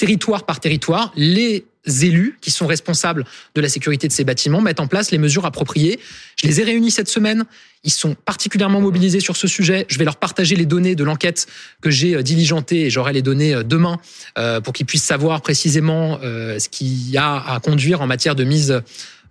[0.04, 1.64] territoire par territoire, les
[2.02, 3.24] élus qui sont responsables
[3.56, 5.98] de la sécurité de ces bâtiments mettent en place les mesures appropriées.
[6.36, 7.46] Je les ai réunis cette semaine.
[7.86, 9.86] Ils sont particulièrement mobilisés sur ce sujet.
[9.88, 11.48] Je vais leur partager les données de l'enquête
[11.80, 13.98] que j'ai euh, diligentée et j'aurai les données euh, demain
[14.38, 18.44] euh, pour qu'ils puissent savoir précisément ce qu'il y a à conduire en matière de
[18.44, 18.82] mise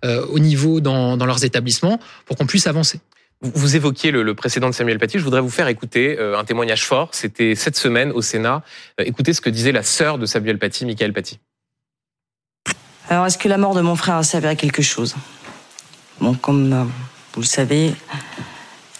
[0.03, 2.99] au niveau dans leurs établissements pour qu'on puisse avancer.
[3.43, 5.19] Vous évoquiez le, précédent de Samuel Paty.
[5.19, 7.09] Je voudrais vous faire écouter euh, un témoignage fort.
[7.11, 8.63] C'était cette semaine au Sénat.
[9.01, 11.39] Euh, écoutez ce que disait la sœur de Samuel Paty, Michael Paty.
[13.09, 15.15] Alors, est-ce que la mort de mon frère a servi à quelque chose?
[16.21, 16.83] Bon, comme euh,
[17.33, 17.93] vous le savez,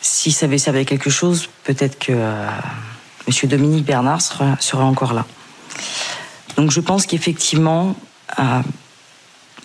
[0.02, 2.50] si ça avait servi à quelque chose, peut-être que euh,
[3.28, 5.26] Monsieur Dominique Bernard sera, sera, encore là.
[6.58, 7.96] Donc, je pense qu'effectivement,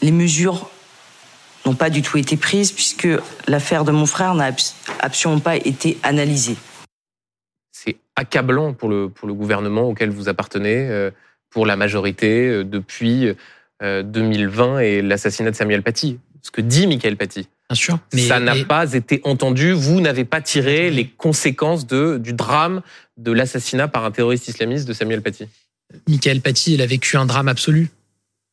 [0.03, 0.71] les mesures
[1.68, 3.09] n'ont pas du tout été prises puisque
[3.46, 4.50] l'affaire de mon frère n'a
[5.00, 6.57] absolument pas été analysée.
[7.72, 11.11] C'est accablant pour le, pour le gouvernement auquel vous appartenez, euh,
[11.50, 13.33] pour la majorité, euh, depuis
[13.81, 16.18] 2020 et l'assassinat de Samuel Paty.
[16.42, 17.48] Ce que dit Michael Paty.
[17.68, 17.98] Bien sûr.
[18.12, 18.64] Mais, ça n'a mais...
[18.64, 19.72] pas été entendu.
[19.72, 22.83] Vous n'avez pas tiré les conséquences de, du drame
[23.18, 25.46] de l'assassinat par un terroriste islamiste de Samuel Paty.
[26.09, 27.90] Michael Paty, il a vécu un drame absolu.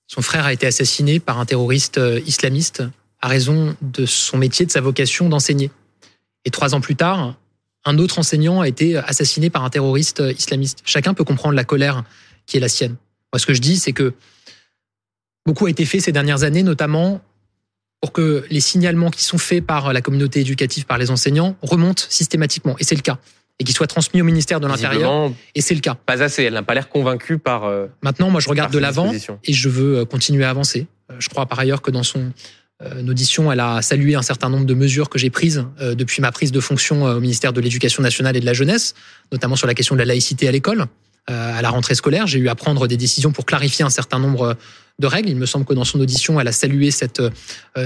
[0.08, 2.84] Son frère a été assassiné par un terroriste euh, islamiste
[3.26, 5.72] à raison de son métier, de sa vocation d'enseigner.
[6.46, 7.34] Et trois ans plus tard,
[7.84, 10.84] un autre enseignant a été assassiné par un terroriste euh, islamiste.
[10.86, 12.04] Chacun peut comprendre la colère
[12.46, 12.96] qui est la sienne.
[13.34, 14.14] Moi, ce que je dis, c'est que
[15.44, 17.20] beaucoup a été fait ces dernières années, notamment
[18.00, 22.04] pour que les signalements qui sont faits par la communauté éducative, par les enseignants, remontent
[22.08, 22.76] systématiquement.
[22.78, 23.18] Et c'est le cas.
[23.58, 25.32] Et qu'ils soient transmis au ministère de l'Intérieur.
[25.56, 25.96] Et c'est le cas.
[25.96, 26.44] Pas assez.
[26.44, 27.64] Elle n'a pas l'air convaincue par.
[27.64, 29.12] Euh, Maintenant, moi, je regarde de l'avant
[29.44, 30.86] et je veux euh, continuer à avancer.
[31.18, 32.32] Je crois par ailleurs que dans son
[32.84, 36.22] euh, audition, elle a salué un certain nombre de mesures que j'ai prises euh, depuis
[36.22, 38.96] ma prise de fonction euh, au ministère de l'Éducation nationale et de la jeunesse,
[39.32, 40.86] notamment sur la question de la laïcité à l'école.
[41.28, 44.56] À la rentrée scolaire, j'ai eu à prendre des décisions pour clarifier un certain nombre
[45.00, 45.30] de règles.
[45.30, 47.20] Il me semble que dans son audition, elle a salué cette,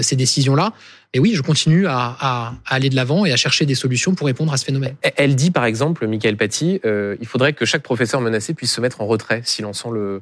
[0.02, 0.74] ces décisions-là.
[1.14, 4.14] Et oui, je continue à, à, à aller de l'avant et à chercher des solutions
[4.14, 4.96] pour répondre à ce phénomène.
[5.16, 8.82] Elle dit, par exemple, Michael Paty, euh, il faudrait que chaque professeur menacé puisse se
[8.82, 10.22] mettre en retrait s'il en sent le,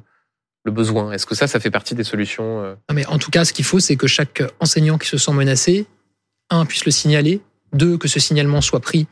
[0.68, 1.12] le besoin.
[1.12, 2.74] Est-ce que ça, ça fait partie des solutions euh...
[2.88, 5.32] non, mais En tout cas, ce qu'il faut, c'est que chaque enseignant qui se sent
[5.32, 5.86] menacé,
[6.50, 7.40] un, puisse le signaler,
[7.72, 9.06] deux, que ce signalement soit pris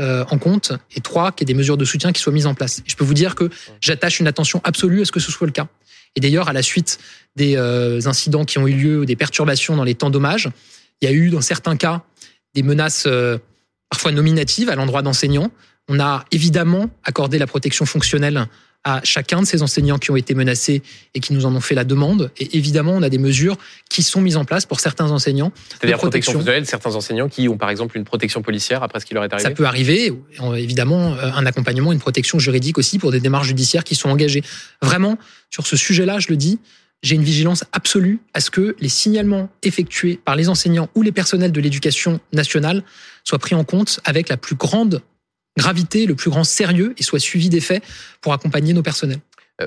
[0.00, 2.46] euh, en compte, et trois, qu'il y ait des mesures de soutien qui soient mises
[2.46, 2.82] en place.
[2.86, 5.52] Je peux vous dire que j'attache une attention absolue à ce que ce soit le
[5.52, 5.68] cas.
[6.16, 6.98] Et d'ailleurs, à la suite
[7.36, 10.48] des euh, incidents qui ont eu lieu, des perturbations dans les temps d'hommage,
[11.00, 12.02] il y a eu, dans certains cas,
[12.54, 13.08] des menaces
[13.90, 15.50] parfois nominatives à l'endroit d'enseignants.
[15.88, 18.46] On a évidemment accordé la protection fonctionnelle
[18.84, 20.82] à chacun de ces enseignants qui ont été menacés
[21.14, 22.32] et qui nous en ont fait la demande.
[22.38, 23.56] Et évidemment, on a des mesures
[23.88, 25.52] qui sont mises en place pour certains enseignants.
[25.68, 29.24] C'est-à-dire protection certains enseignants qui ont par exemple une protection policière après ce qui leur
[29.24, 30.12] est arrivé Ça peut arriver,
[30.56, 34.42] évidemment, euh, un accompagnement, une protection juridique aussi pour des démarches judiciaires qui sont engagées.
[34.80, 35.16] Vraiment,
[35.50, 36.58] sur ce sujet-là, je le dis,
[37.02, 41.12] j'ai une vigilance absolue à ce que les signalements effectués par les enseignants ou les
[41.12, 42.82] personnels de l'éducation nationale
[43.24, 45.02] soient pris en compte avec la plus grande
[45.56, 47.82] gravité, le plus grand sérieux et soit suivi des faits
[48.20, 49.20] pour accompagner nos personnels.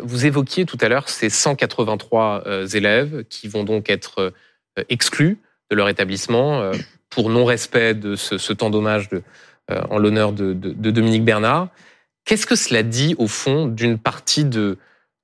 [0.04, 2.44] Vous évoquiez tout à l'heure ces 183
[2.74, 4.34] élèves qui vont donc être
[4.90, 5.38] exclus
[5.70, 6.72] de leur établissement
[7.10, 9.10] pour non-respect de ce, temps d'hommage
[9.70, 11.70] en l'honneur de, Dominique Bernard.
[12.26, 14.78] Qu'est-ce que cela dit au fond d'une partie de,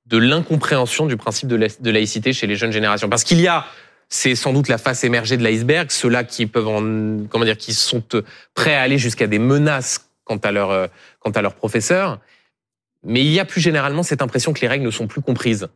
[0.10, 3.10] l'incompréhension du principe de, de laïcité chez les jeunes générations?
[3.10, 3.66] Parce qu'il y a
[4.14, 7.74] c'est sans doute la face émergée de l'iceberg, ceux-là qui peuvent en, comment dire, qui
[7.74, 8.04] sont
[8.54, 10.90] prêts à aller jusqu'à des menaces quant à leur
[11.20, 12.20] quant leurs professeurs.
[13.04, 15.68] Mais il y a plus généralement cette impression que les règles ne sont plus comprises.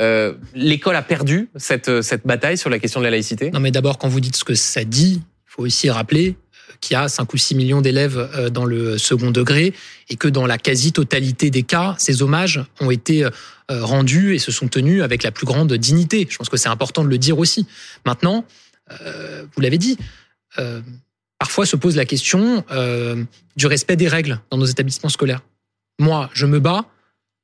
[0.00, 3.50] Euh, L'école a perdu cette cette bataille sur la question de la laïcité.
[3.50, 6.36] Non, mais d'abord, quand vous dites ce que ça dit, il faut aussi rappeler
[6.80, 9.72] qu'il y a 5 ou 6 millions d'élèves dans le second degré
[10.08, 13.28] et que dans la quasi-totalité des cas, ces hommages ont été
[13.68, 16.26] rendus et se sont tenus avec la plus grande dignité.
[16.28, 17.66] Je pense que c'est important de le dire aussi.
[18.04, 18.44] Maintenant,
[18.90, 19.96] euh, vous l'avez dit,
[20.58, 20.80] euh,
[21.42, 23.24] parfois se pose la question euh,
[23.56, 25.40] du respect des règles dans nos établissements scolaires.
[25.98, 26.84] Moi, je me bats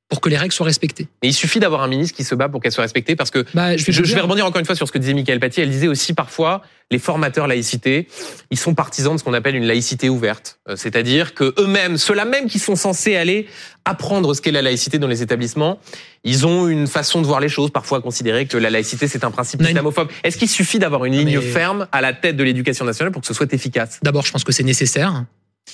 [0.09, 1.07] pour que les règles soient respectées.
[1.21, 3.45] Et il suffit d'avoir un ministre qui se bat pour qu'elles soient respectées parce que
[3.53, 5.39] bah, je, vais, je, je vais rebondir encore une fois sur ce que disait Michael
[5.39, 5.61] Paty.
[5.61, 8.07] Elle disait aussi parfois les formateurs laïcité,
[8.49, 12.47] ils sont partisans de ce qu'on appelle une laïcité ouverte, c'est-à-dire que eux-mêmes, ceux-là même
[12.47, 13.45] qui sont censés aller
[13.85, 15.79] apprendre ce qu'est la laïcité dans les établissements,
[16.23, 19.29] ils ont une façon de voir les choses, parfois considérer que la laïcité c'est un
[19.29, 20.09] principe islamophobe.
[20.23, 21.45] Est-ce qu'il suffit d'avoir une ligne Mais...
[21.45, 23.99] ferme à la tête de l'éducation nationale pour que ce soit efficace?
[24.01, 25.25] D'abord, je pense que c'est nécessaire.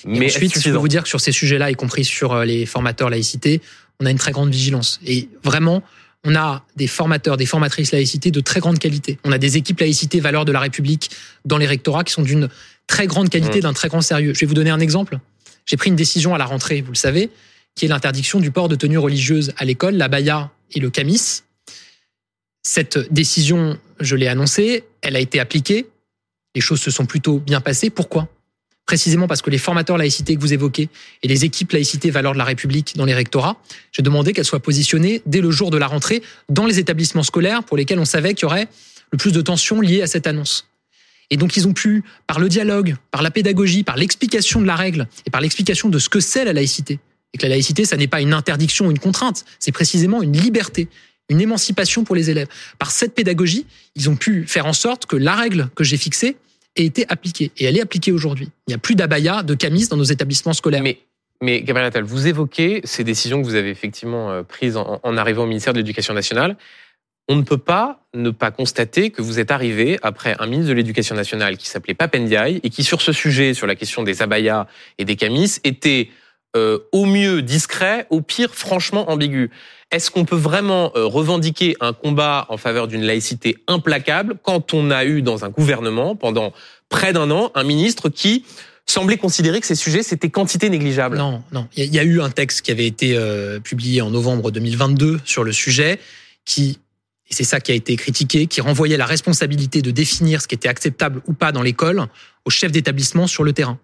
[0.04, 2.66] Et Mais ensuite, je peux vous dire que sur ces sujets-là, y compris sur les
[2.66, 3.62] formateurs laïcité,
[4.00, 5.00] on a une très grande vigilance.
[5.06, 5.84] Et vraiment,
[6.26, 9.20] on a des formateurs, des formatrices laïcité de très grande qualité.
[9.24, 11.12] On a des équipes laïcité valeurs de la République
[11.46, 12.50] dans les rectorats qui sont d'une
[12.88, 13.62] très grande qualité, mmh.
[13.62, 14.34] d'un très grand sérieux.
[14.34, 15.20] Je vais vous donner un exemple.
[15.66, 17.30] J'ai pris une décision à la rentrée, vous le savez,
[17.76, 21.42] qui est l'interdiction du port de tenues religieuses à l'école, la baya et le camis.
[22.64, 25.88] Cette décision, je l'ai annoncée, elle a été appliquée.
[26.56, 27.90] Les choses se sont plutôt bien passées.
[27.90, 28.28] Pourquoi?
[28.86, 30.90] Précisément parce que les formateurs laïcité que vous évoquez
[31.24, 33.58] et les équipes laïcité valeurs de la République dans les rectorats,
[33.92, 37.64] j'ai demandé qu'elles soient positionnées dès le jour de la rentrée dans les établissements scolaires
[37.64, 38.68] pour lesquels on savait qu'il y aurait
[39.12, 40.68] le plus de tensions liées à cette annonce.
[41.32, 44.76] Et donc ils ont pu, par le dialogue, par la pédagogie, par l'explication de la
[44.76, 47.00] règle et par l'explication de ce que c'est la laïcité,
[47.34, 50.38] et que la laïcité, ça n'est pas une interdiction ou une contrainte, c'est précisément une
[50.38, 50.88] liberté,
[51.30, 52.48] une émancipation pour les élèves.
[52.78, 56.38] Par cette pédagogie, ils ont pu faire en sorte que la règle que j'ai fixée
[56.76, 57.52] ait été appliquée.
[57.58, 58.50] Et elle est appliquée aujourd'hui.
[58.68, 60.84] Il n'y a plus d'abaya, de camis dans nos établissements scolaires.
[61.42, 65.18] Mais, Gabriel Attal, vous évoquez ces décisions que vous avez effectivement euh, prises en, en
[65.18, 66.56] arrivant au ministère de l'Éducation nationale.
[67.28, 70.76] On ne peut pas ne pas constater que vous êtes arrivé après un ministre de
[70.76, 74.68] l'Éducation nationale qui s'appelait Papendiaï et qui, sur ce sujet, sur la question des abayas
[74.98, 76.10] et des camis, était
[76.56, 79.52] euh, au mieux discret, au pire franchement ambigu.
[79.92, 84.90] Est-ce qu'on peut vraiment euh, revendiquer un combat en faveur d'une laïcité implacable quand on
[84.90, 86.54] a eu dans un gouvernement pendant
[86.90, 88.46] près d'un an un ministre qui
[88.86, 91.18] semblait considérer que ces sujets c'était quantité négligeable?
[91.18, 91.68] Non, non.
[91.76, 95.44] Il y, a eu un texte qui avait été euh, publié en novembre 2022 sur
[95.44, 96.00] le sujet
[96.46, 96.80] qui
[97.28, 100.54] et c'est ça qui a été critiqué, qui renvoyait la responsabilité de définir ce qui
[100.56, 102.06] était acceptable ou pas dans l'école
[102.46, 103.80] au chef d'établissement sur le terrain.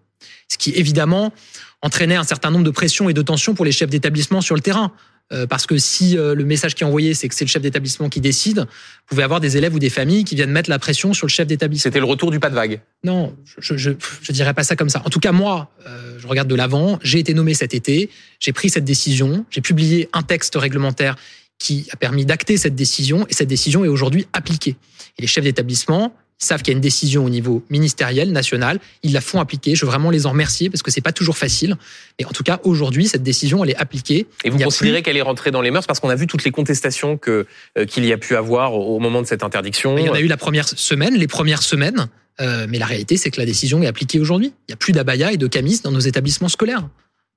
[0.47, 1.33] Ce qui, évidemment,
[1.81, 4.61] entraînait un certain nombre de pressions et de tensions pour les chefs d'établissement sur le
[4.61, 4.91] terrain.
[5.31, 7.61] Euh, parce que si euh, le message qui est envoyé, c'est que c'est le chef
[7.61, 8.65] d'établissement qui décide, vous
[9.07, 11.47] pouvez avoir des élèves ou des familles qui viennent mettre la pression sur le chef
[11.47, 11.83] d'établissement.
[11.83, 12.81] C'était le retour du pas de vague.
[13.05, 15.01] Non, je, je, je dirais pas ça comme ça.
[15.05, 16.99] En tout cas, moi, euh, je regarde de l'avant.
[17.01, 18.09] J'ai été nommé cet été.
[18.39, 19.45] J'ai pris cette décision.
[19.49, 21.15] J'ai publié un texte réglementaire
[21.59, 24.75] qui a permis d'acter cette décision et cette décision est aujourd'hui appliquée.
[25.17, 26.13] Et les chefs d'établissement
[26.45, 29.75] savent qu'il y a une décision au niveau ministériel, national, ils la font appliquer.
[29.75, 31.75] Je veux vraiment les en remercier parce que c'est pas toujours facile.
[32.19, 34.27] Mais en tout cas, aujourd'hui, cette décision, elle est appliquée.
[34.43, 36.51] Et vous considérez qu'elle est rentrée dans les mœurs parce qu'on a vu toutes les
[36.51, 37.45] contestations que
[37.77, 39.97] euh, qu'il y a pu avoir au moment de cette interdiction.
[39.97, 42.07] Il y en a eu la première semaine, les premières semaines.
[42.39, 44.53] Euh, mais la réalité, c'est que la décision est appliquée aujourd'hui.
[44.67, 46.87] Il n'y a plus d'abaya et de camis dans nos établissements scolaires.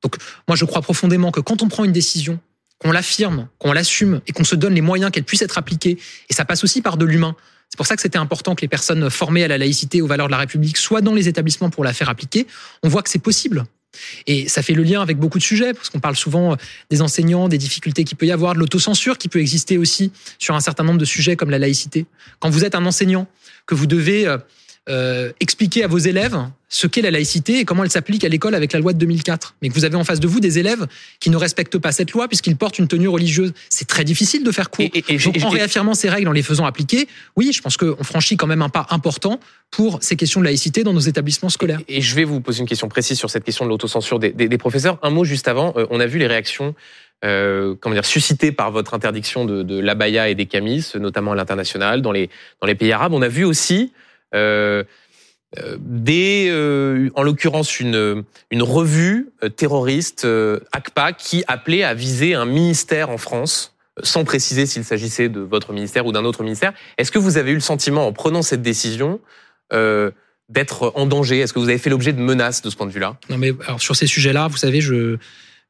[0.03, 0.17] Donc,
[0.49, 2.39] moi, je crois profondément que quand on prend une décision
[2.79, 5.99] qu'on l'affirme, qu'on l'assume et qu'on se donne les moyens qu'elle puisse être appliquée.
[6.29, 7.37] Et ça passe aussi par de l'humain.
[7.75, 10.29] C'est pour ça que c'était important que les personnes formées à la laïcité, aux valeurs
[10.29, 12.47] de la République, soient dans les établissements pour la faire appliquer.
[12.85, 13.65] On voit que c'est possible.
[14.29, 16.57] Et ça fait le lien avec beaucoup de sujets, parce qu'on parle souvent
[16.89, 20.55] des enseignants, des difficultés qu'il peut y avoir, de l'autocensure qui peut exister aussi sur
[20.55, 22.07] un certain nombre de sujets comme la laïcité.
[22.39, 23.27] Quand vous êtes un enseignant,
[23.67, 24.33] que vous devez
[24.91, 26.37] euh, expliquer à vos élèves
[26.69, 29.55] ce qu'est la laïcité et comment elle s'applique à l'école avec la loi de 2004.
[29.63, 30.87] Mais que vous avez en face de vous des élèves
[31.21, 33.55] qui ne respectent pas cette loi puisqu'ils portent une tenue religieuse.
[33.71, 34.85] C'est très difficile de faire court.
[34.93, 38.03] Et, et, Donc, en réaffirmant ces règles, en les faisant appliquer, oui, je pense qu'on
[38.03, 41.81] franchit quand même un pas important pour ces questions de laïcité dans nos établissements scolaires.
[41.89, 44.49] Et, je vais vous poser une question précise sur cette question de l'autocensure des, des,
[44.49, 44.99] des, professeurs.
[45.03, 46.75] Un mot juste avant, euh, on a vu les réactions
[47.25, 51.35] euh, comment dire, suscitées par votre interdiction de, de l'abaya et des camis, notamment à
[51.35, 52.29] l'international, dans les,
[52.61, 53.15] dans les pays arabes.
[53.15, 53.93] On a vu aussi
[54.35, 60.27] des, euh, en l'occurrence une, une revue terroriste
[60.73, 65.73] ACPA qui appelait à viser un ministère en France, sans préciser s'il s'agissait de votre
[65.73, 66.73] ministère ou d'un autre ministère.
[66.99, 69.21] Est-ce que vous avez eu le sentiment, en prenant cette décision,
[69.73, 70.11] euh,
[70.49, 71.39] d'être en danger?
[71.39, 73.17] Est-ce que vous avez fait l'objet de menaces de ce point de vue-là?
[73.31, 75.17] Non, mais alors, sur ces sujets-là, vous savez, je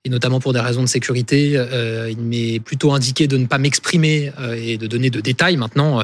[0.07, 3.57] et notamment pour des raisons de sécurité, euh, il m'est plutôt indiqué de ne pas
[3.57, 5.57] m'exprimer euh, et de donner de détails.
[5.57, 6.03] Maintenant,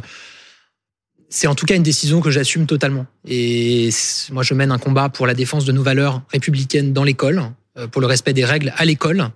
[1.30, 3.06] c'est en tout cas une décision que j'assume totalement.
[3.26, 3.90] Et
[4.32, 7.42] moi, je mène un combat pour la défense de nos valeurs républicaines dans l'école,
[7.78, 9.28] euh, pour le respect des règles à l'école.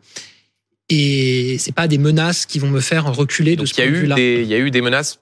[0.91, 3.91] Et c'est pas des menaces qui vont me faire reculer Donc de ce point de
[3.91, 4.17] vue-là.
[4.19, 5.21] Il y a eu des menaces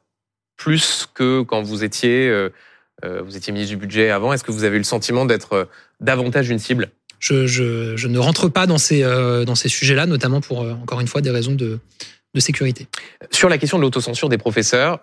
[0.57, 2.49] plus que quand vous étiez, euh,
[3.05, 4.33] euh, vous étiez ministre du budget avant.
[4.33, 5.69] Est-ce que vous avez eu le sentiment d'être
[6.01, 6.91] davantage une cible?
[7.21, 11.07] Je, je, je, ne rentre pas dans ces, dans ces sujets-là, notamment pour, encore une
[11.07, 11.79] fois, des raisons de,
[12.35, 12.89] de sécurité.
[13.31, 14.99] Sur la question de l'autocensure des professeurs,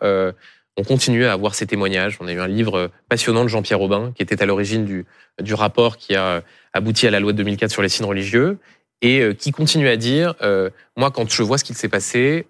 [0.79, 2.17] on continue à avoir ces témoignages.
[2.21, 5.97] On a eu un livre passionnant de Jean-Pierre Aubin qui était à l'origine du, rapport
[5.97, 6.41] qui a
[6.73, 8.57] abouti à la loi de 2004 sur les signes religieux
[9.01, 12.45] et euh, qui continue à dire euh, moi quand je vois ce qu'il s'est passé,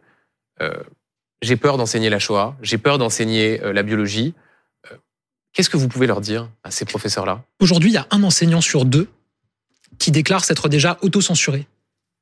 [0.62, 0.72] euh,
[1.42, 4.34] j'ai peur d'enseigner la Shoah, j'ai peur d'enseigner euh, la biologie.
[4.92, 4.96] Euh,
[5.54, 7.44] qu'est-ce que vous pouvez leur dire à ces professeurs-là?
[7.60, 9.08] Aujourd'hui, il y a un enseignant sur deux
[9.98, 11.68] qui déclare s'être déjà autocensuré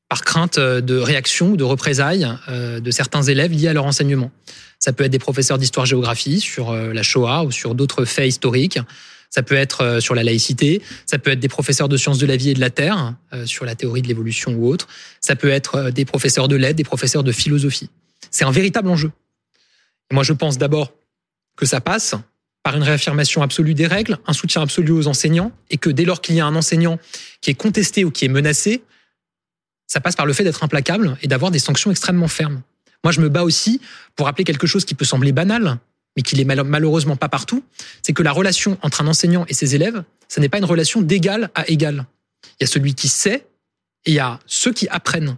[0.09, 4.31] par crainte de réaction ou de représailles de certains élèves liés à leur enseignement.
[4.79, 8.79] Ça peut être des professeurs d'histoire-géographie sur euh, la Shoah ou sur d'autres faits historiques.
[9.29, 12.25] Ça peut être euh, sur la laïcité, ça peut être des professeurs de sciences de
[12.25, 14.87] la vie et de la terre, euh, sur la théorie de l'évolution ou autre.
[15.19, 17.89] Ça peut être des professeurs de lettres, des professeurs de philosophie.
[18.31, 19.11] C'est un véritable enjeu.
[20.11, 20.93] Et moi, je pense d'abord
[21.55, 22.15] que ça passe
[22.63, 26.21] par une réaffirmation absolue des règles, un soutien absolu aux enseignants, et que dès lors
[26.21, 26.99] qu'il y a un enseignant
[27.41, 28.83] qui est contesté ou qui est menacé,
[29.87, 32.61] ça passe par le fait d'être implacable et d'avoir des sanctions extrêmement fermes.
[33.03, 33.81] Moi, je me bats aussi
[34.15, 35.77] pour rappeler quelque chose qui peut sembler banal,
[36.15, 37.63] mais qui l'est malheureusement pas partout,
[38.01, 41.01] c'est que la relation entre un enseignant et ses élèves, ce n'est pas une relation
[41.01, 42.05] d'égal à égal.
[42.59, 43.47] Il y a celui qui sait
[44.05, 45.37] et il y a ceux qui apprennent.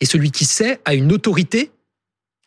[0.00, 1.70] Et celui qui sait a une autorité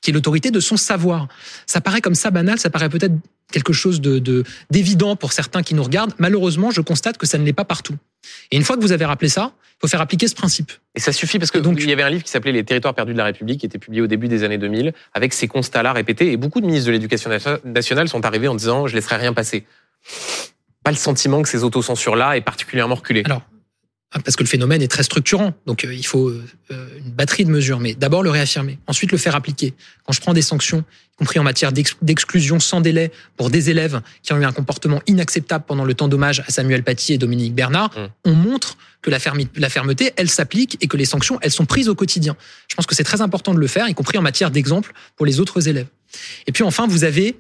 [0.02, 1.28] qui est l'autorité de son savoir.
[1.68, 3.14] Ça paraît comme ça banal, ça paraît peut-être
[3.52, 6.14] quelque chose de d'évident pour certains qui nous regardent.
[6.18, 7.96] Malheureusement, je constate que ça ne l'est pas partout.
[8.52, 10.72] Et une fois que vous avez rappelé ça, il faut faire appliquer ce principe.
[10.96, 12.94] Et ça suffit parce que donc il y avait un livre qui s'appelait Les territoires
[12.94, 15.94] perdus de la République, qui était publié au début des années 2000, avec ces constats-là
[15.94, 16.32] répétés.
[16.32, 17.32] Et beaucoup de ministres de l'Éducation
[17.66, 19.66] nationale sont arrivés en disant je laisserai rien passer.
[20.84, 23.24] Pas le sentiment que ces autocensures-là est particulièrement reculé.
[23.26, 23.44] Alors,
[24.20, 25.54] parce que le phénomène est très structurant.
[25.66, 27.80] Donc euh, il faut euh, une batterie de mesures.
[27.80, 29.74] Mais d'abord le réaffirmer, ensuite le faire appliquer.
[30.06, 34.02] Quand je prends des sanctions, y compris en matière d'exclusion sans délai pour des élèves
[34.22, 37.56] qui ont eu un comportement inacceptable pendant le temps d'hommage à Samuel Paty et Dominique
[37.56, 38.30] Bernard, mmh.
[38.30, 39.18] on montre que la,
[39.56, 42.36] la fermeté, elle s'applique et que les sanctions, elles sont prises au quotidien.
[42.68, 45.26] Je pense que c'est très important de le faire, y compris en matière d'exemple pour
[45.26, 45.88] les autres élèves.
[46.48, 47.38] Et puis enfin, vous avez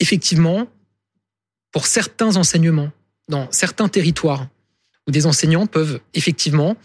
[0.00, 0.68] effectivement,
[1.72, 2.90] pour certains enseignements,
[3.28, 4.46] dans certains territoires,
[5.06, 6.76] où des enseignants peuvent effectivement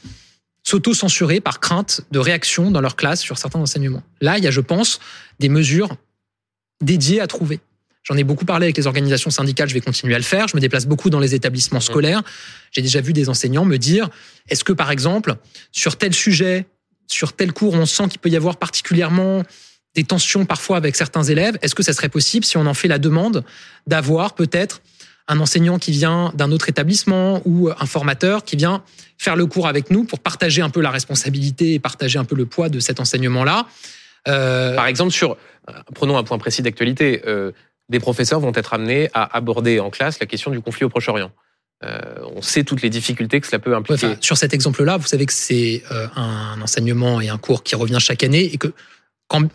[0.64, 4.04] s'auto-censurer par crainte de réaction dans leur classe sur certains enseignements.
[4.22, 5.00] Là, il y a, je pense,
[5.40, 5.96] des mesures
[6.82, 7.60] dédiées à trouver.
[8.04, 10.48] J'en ai beaucoup parlé avec les organisations syndicales, je vais continuer à le faire.
[10.48, 11.82] Je me déplace beaucoup dans les établissements mmh.
[11.82, 12.24] scolaires.
[12.72, 14.10] J'ai déjà vu des enseignants me dire,
[14.50, 15.36] est-ce que par exemple,
[15.72, 16.66] sur tel sujet,
[17.08, 19.44] sur tel cours, on sent qu'il peut y avoir particulièrement
[19.94, 22.88] des tensions parfois avec certains élèves, est-ce que ça serait possible, si on en fait
[22.88, 23.44] la demande,
[23.88, 24.82] d'avoir peut-être
[25.32, 28.84] un enseignant qui vient d'un autre établissement ou un formateur qui vient
[29.18, 32.36] faire le cours avec nous pour partager un peu la responsabilité et partager un peu
[32.36, 33.66] le poids de cet enseignement-là.
[34.28, 34.76] Euh...
[34.76, 35.38] Par exemple, sur,
[35.96, 37.52] prenons un point précis d'actualité, euh,
[37.88, 41.32] des professeurs vont être amenés à aborder en classe la question du conflit au Proche-Orient.
[41.84, 42.00] Euh,
[42.36, 44.16] on sait toutes les difficultés que cela peut impliquer.
[44.20, 48.00] sur cet exemple-là, vous savez que c'est euh, un enseignement et un cours qui revient
[48.00, 48.74] chaque année et que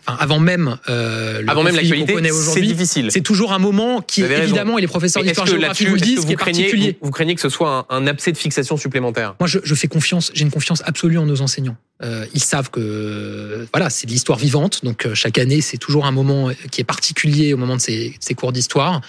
[0.05, 3.11] avant même euh, le avant même l'actualité, c'est difficile.
[3.11, 6.37] C'est toujours un moment qui évidemment et les professeurs d'histoire-géographie vous le disent, qui est
[6.37, 6.97] particulier.
[7.01, 9.35] Vous, craignez que ce soit un, un abcès de fixation supplémentaire?
[9.39, 10.31] Moi, je, je fais confiance.
[10.33, 11.77] J'ai une confiance absolue en nos enseignants.
[12.03, 14.83] Euh, ils savent que voilà, c'est de l'histoire vivante.
[14.83, 18.15] Donc euh, chaque année, c'est toujours un moment qui est particulier au moment de ces,
[18.19, 19.01] ces cours d'histoire.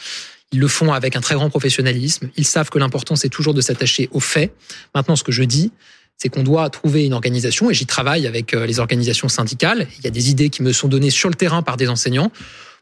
[0.53, 2.31] Ils le font avec un très grand professionnalisme.
[2.37, 4.53] Ils savent que l'important, c'est toujours de s'attacher aux faits.
[4.95, 5.73] Maintenant, ce que je dis,
[6.19, 9.87] c'est qu'on doit trouver une organisation, et j'y travaille avec euh, les organisations syndicales.
[9.99, 12.33] Il y a des idées qui me sont données sur le terrain par des enseignants,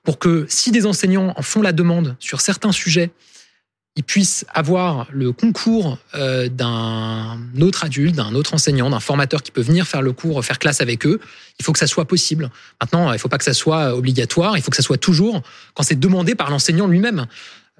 [0.03, 3.11] pour que si des enseignants en font la demande sur certains sujets,
[3.96, 9.51] ils puissent avoir le concours euh, d'un autre adulte, d'un autre enseignant, d'un formateur qui
[9.51, 11.18] peut venir faire le cours, faire classe avec eux.
[11.59, 12.51] Il faut que ça soit possible.
[12.81, 14.59] Maintenant, il ne faut pas que ça soit obligatoire.
[14.59, 15.42] Il faut que ça soit toujours
[15.75, 17.27] quand c'est demandé par l'enseignant lui-même.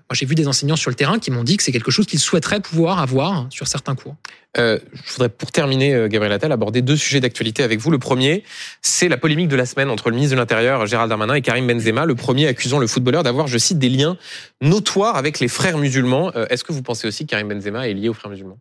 [0.09, 2.07] Moi, j'ai vu des enseignants sur le terrain qui m'ont dit que c'est quelque chose
[2.07, 4.15] qu'ils souhaiteraient pouvoir avoir sur certains cours.
[4.57, 7.91] Euh, je voudrais, pour terminer, euh, Gabriel Attal, aborder deux sujets d'actualité avec vous.
[7.91, 8.45] Le premier,
[8.83, 11.67] c'est la polémique de la semaine entre le ministre de l'Intérieur, Gérald Darmanin, et Karim
[11.67, 12.07] Benzema.
[12.07, 14.17] Le premier accusant le footballeur d'avoir, je cite, des liens
[14.61, 16.31] notoires avec les frères musulmans.
[16.37, 18.61] Euh, est-ce que vous pensez aussi que Karim Benzema est lié aux frères musulmans?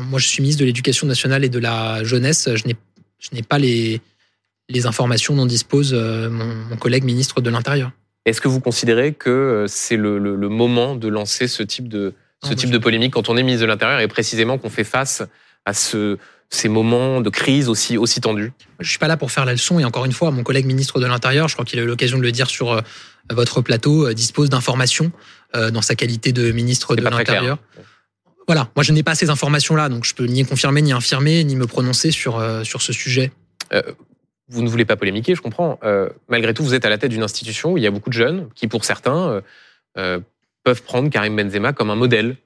[0.00, 2.48] Moi, je suis ministre de l'Éducation nationale et de la jeunesse.
[2.54, 2.64] Je
[3.34, 4.00] n'ai pas les,
[4.70, 7.92] les informations dont dispose mon, mon collègue ministre de l'Intérieur.
[8.26, 11.88] Est-ce que vous considérez que euh, c'est le, le, le, moment de lancer ce type
[11.88, 14.84] de, ce type de polémique quand on est ministre de l'Intérieur et précisément qu'on fait
[14.84, 15.22] face
[15.64, 16.18] à ce,
[16.50, 18.52] ces moments de crise aussi, aussi tendus?
[18.78, 21.00] Je suis pas là pour faire la leçon et encore une fois, mon collègue ministre
[21.00, 22.80] de l'Intérieur, je crois qu'il a eu l'occasion de le dire sur euh,
[23.30, 25.12] votre plateau, euh, dispose d'informations
[25.52, 27.58] dans sa qualité de ministre de l'Intérieur.
[28.46, 31.56] Voilà, moi je n'ai pas ces informations-là, donc je peux ni confirmer, ni infirmer, ni
[31.56, 33.32] me prononcer sur, sur ce sujet
[34.50, 35.78] vous ne voulez pas polémiquer, je comprends.
[35.84, 38.10] Euh, malgré tout, vous êtes à la tête d'une institution où il y a beaucoup
[38.10, 39.40] de jeunes qui, pour certains, euh,
[39.96, 40.20] euh
[40.62, 42.36] peuvent prendre Karim Benzema comme un modèle,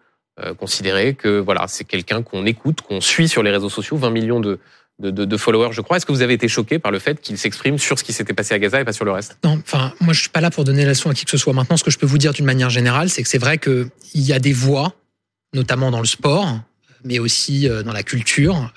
[0.57, 4.39] considérer que voilà, c'est quelqu'un qu'on écoute, qu'on suit sur les réseaux sociaux, 20 millions
[4.39, 5.97] de, followers, je crois.
[5.97, 8.33] Est-ce que vous avez été choqué par le fait qu'il s'exprime sur ce qui s'était
[8.33, 9.37] passé à Gaza et pas sur le reste?
[9.43, 11.37] Non, enfin, moi, je suis pas là pour donner la leçon à qui que ce
[11.37, 11.53] soit.
[11.53, 13.91] Maintenant, ce que je peux vous dire d'une manière générale, c'est que c'est vrai qu'il
[14.15, 14.93] y a des voix,
[15.55, 16.61] notamment dans le sport,
[17.03, 18.73] mais aussi dans la culture,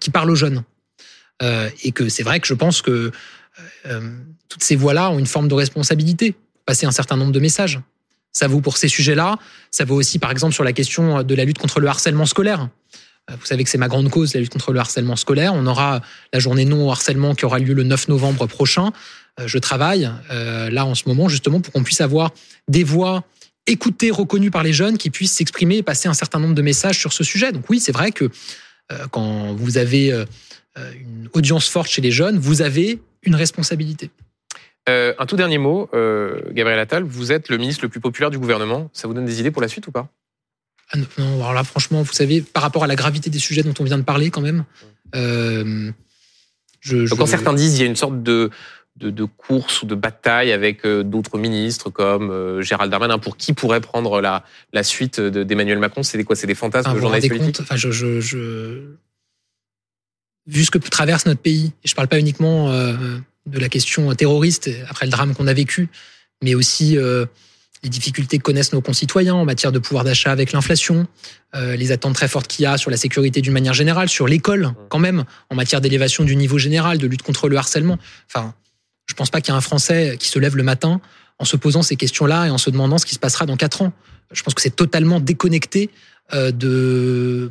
[0.00, 0.64] qui parlent aux jeunes.
[1.42, 3.10] Euh, et que c'est vrai que je pense que euh,
[3.86, 4.10] euh,
[4.48, 6.34] toutes ces voix-là ont une forme de responsabilité
[6.66, 7.80] passer un certain nombre de messages.
[8.32, 9.38] Ça vaut pour ces sujets-là,
[9.70, 12.68] ça vaut aussi par exemple sur la question de la lutte contre le harcèlement scolaire.
[13.28, 15.52] Vous savez que c'est ma grande cause, la lutte contre le harcèlement scolaire.
[15.54, 16.00] On aura
[16.32, 18.92] la journée non au harcèlement qui aura lieu le 9 novembre prochain.
[19.44, 22.32] Je travaille là en ce moment justement pour qu'on puisse avoir
[22.68, 23.24] des voix
[23.66, 26.98] écoutées, reconnues par les jeunes, qui puissent s'exprimer et passer un certain nombre de messages
[26.98, 27.52] sur ce sujet.
[27.52, 28.30] Donc oui, c'est vrai que
[29.10, 30.24] quand vous avez
[30.76, 34.10] une audience forte chez les jeunes, vous avez une responsabilité.
[34.88, 38.30] Euh, un tout dernier mot, euh, Gabriel Attal, vous êtes le ministre le plus populaire
[38.30, 38.90] du gouvernement.
[38.92, 40.08] Ça vous donne des idées pour la suite ou pas?
[40.92, 43.74] Ah non, alors là, franchement, vous savez, par rapport à la gravité des sujets dont
[43.78, 44.64] on vient de parler, quand même.
[45.14, 45.92] Euh,
[46.80, 47.14] je, je...
[47.14, 48.50] Quand certains disent qu'il y a une sorte de,
[48.96, 53.80] de, de, course ou de bataille avec d'autres ministres comme Gérald Darmanin, pour qui pourrait
[53.80, 56.34] prendre la, la suite d'Emmanuel Macron, c'est quoi?
[56.34, 57.60] C'est des fantasmes ah, de journalistes politiques?
[57.60, 58.20] enfin, je, je,
[60.46, 62.94] vu ce que traverse notre pays, je ne parle pas uniquement euh,
[63.46, 65.88] de la question terroriste après le drame qu'on a vécu,
[66.42, 67.26] mais aussi euh,
[67.82, 71.06] les difficultés que connaissent nos concitoyens en matière de pouvoir d'achat avec l'inflation,
[71.54, 74.26] euh, les attentes très fortes qu'il y a sur la sécurité d'une manière générale, sur
[74.26, 77.98] l'école quand même, en matière d'élévation du niveau général, de lutte contre le harcèlement.
[78.28, 78.54] Enfin,
[79.06, 81.00] je pense pas qu'il y a un Français qui se lève le matin
[81.38, 83.82] en se posant ces questions-là et en se demandant ce qui se passera dans quatre
[83.82, 83.92] ans.
[84.30, 85.90] Je pense que c'est totalement déconnecté
[86.32, 87.50] de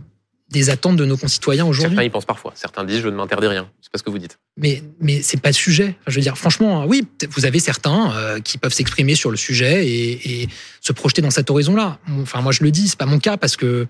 [0.51, 1.95] des attentes de nos concitoyens aujourd'hui.
[1.95, 2.51] Certains y pensent parfois.
[2.55, 3.69] Certains disent je ne m'interdis rien.
[3.81, 4.39] C'est pas ce que vous dites.
[4.57, 5.95] Mais mais c'est pas le sujet.
[6.07, 9.87] je veux dire, franchement, oui, vous avez certains euh, qui peuvent s'exprimer sur le sujet
[9.87, 10.49] et, et,
[10.81, 11.99] se projeter dans cet horizon-là.
[12.21, 13.83] Enfin, moi je le dis, c'est pas mon cas parce que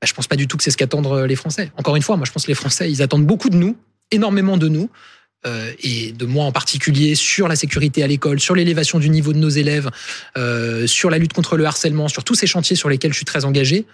[0.00, 1.72] bah, je pense pas du tout que c'est ce qu'attendent les Français.
[1.76, 3.76] Encore une fois, moi je pense que les Français, ils attendent beaucoup de nous,
[4.10, 4.90] énormément de nous.
[5.44, 9.32] Euh, et de moi en particulier sur la sécurité à l'école, sur l'élévation du niveau
[9.32, 9.90] de nos élèves,
[10.36, 13.24] euh, sur la lutte contre le harcèlement, sur tous ces chantiers sur lesquels je suis
[13.24, 13.84] très engagé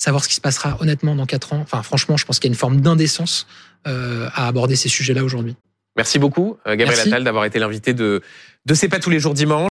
[0.00, 1.60] savoir ce qui se passera honnêtement dans quatre ans.
[1.60, 3.46] Enfin, franchement, je pense qu'il y a une forme d'indécence
[3.86, 5.54] euh, à aborder ces sujets-là aujourd'hui.
[5.96, 8.22] Merci beaucoup, euh, Gabriel Attal, d'avoir été l'invité de,
[8.64, 9.58] de C'est pas tous les jours dimanche.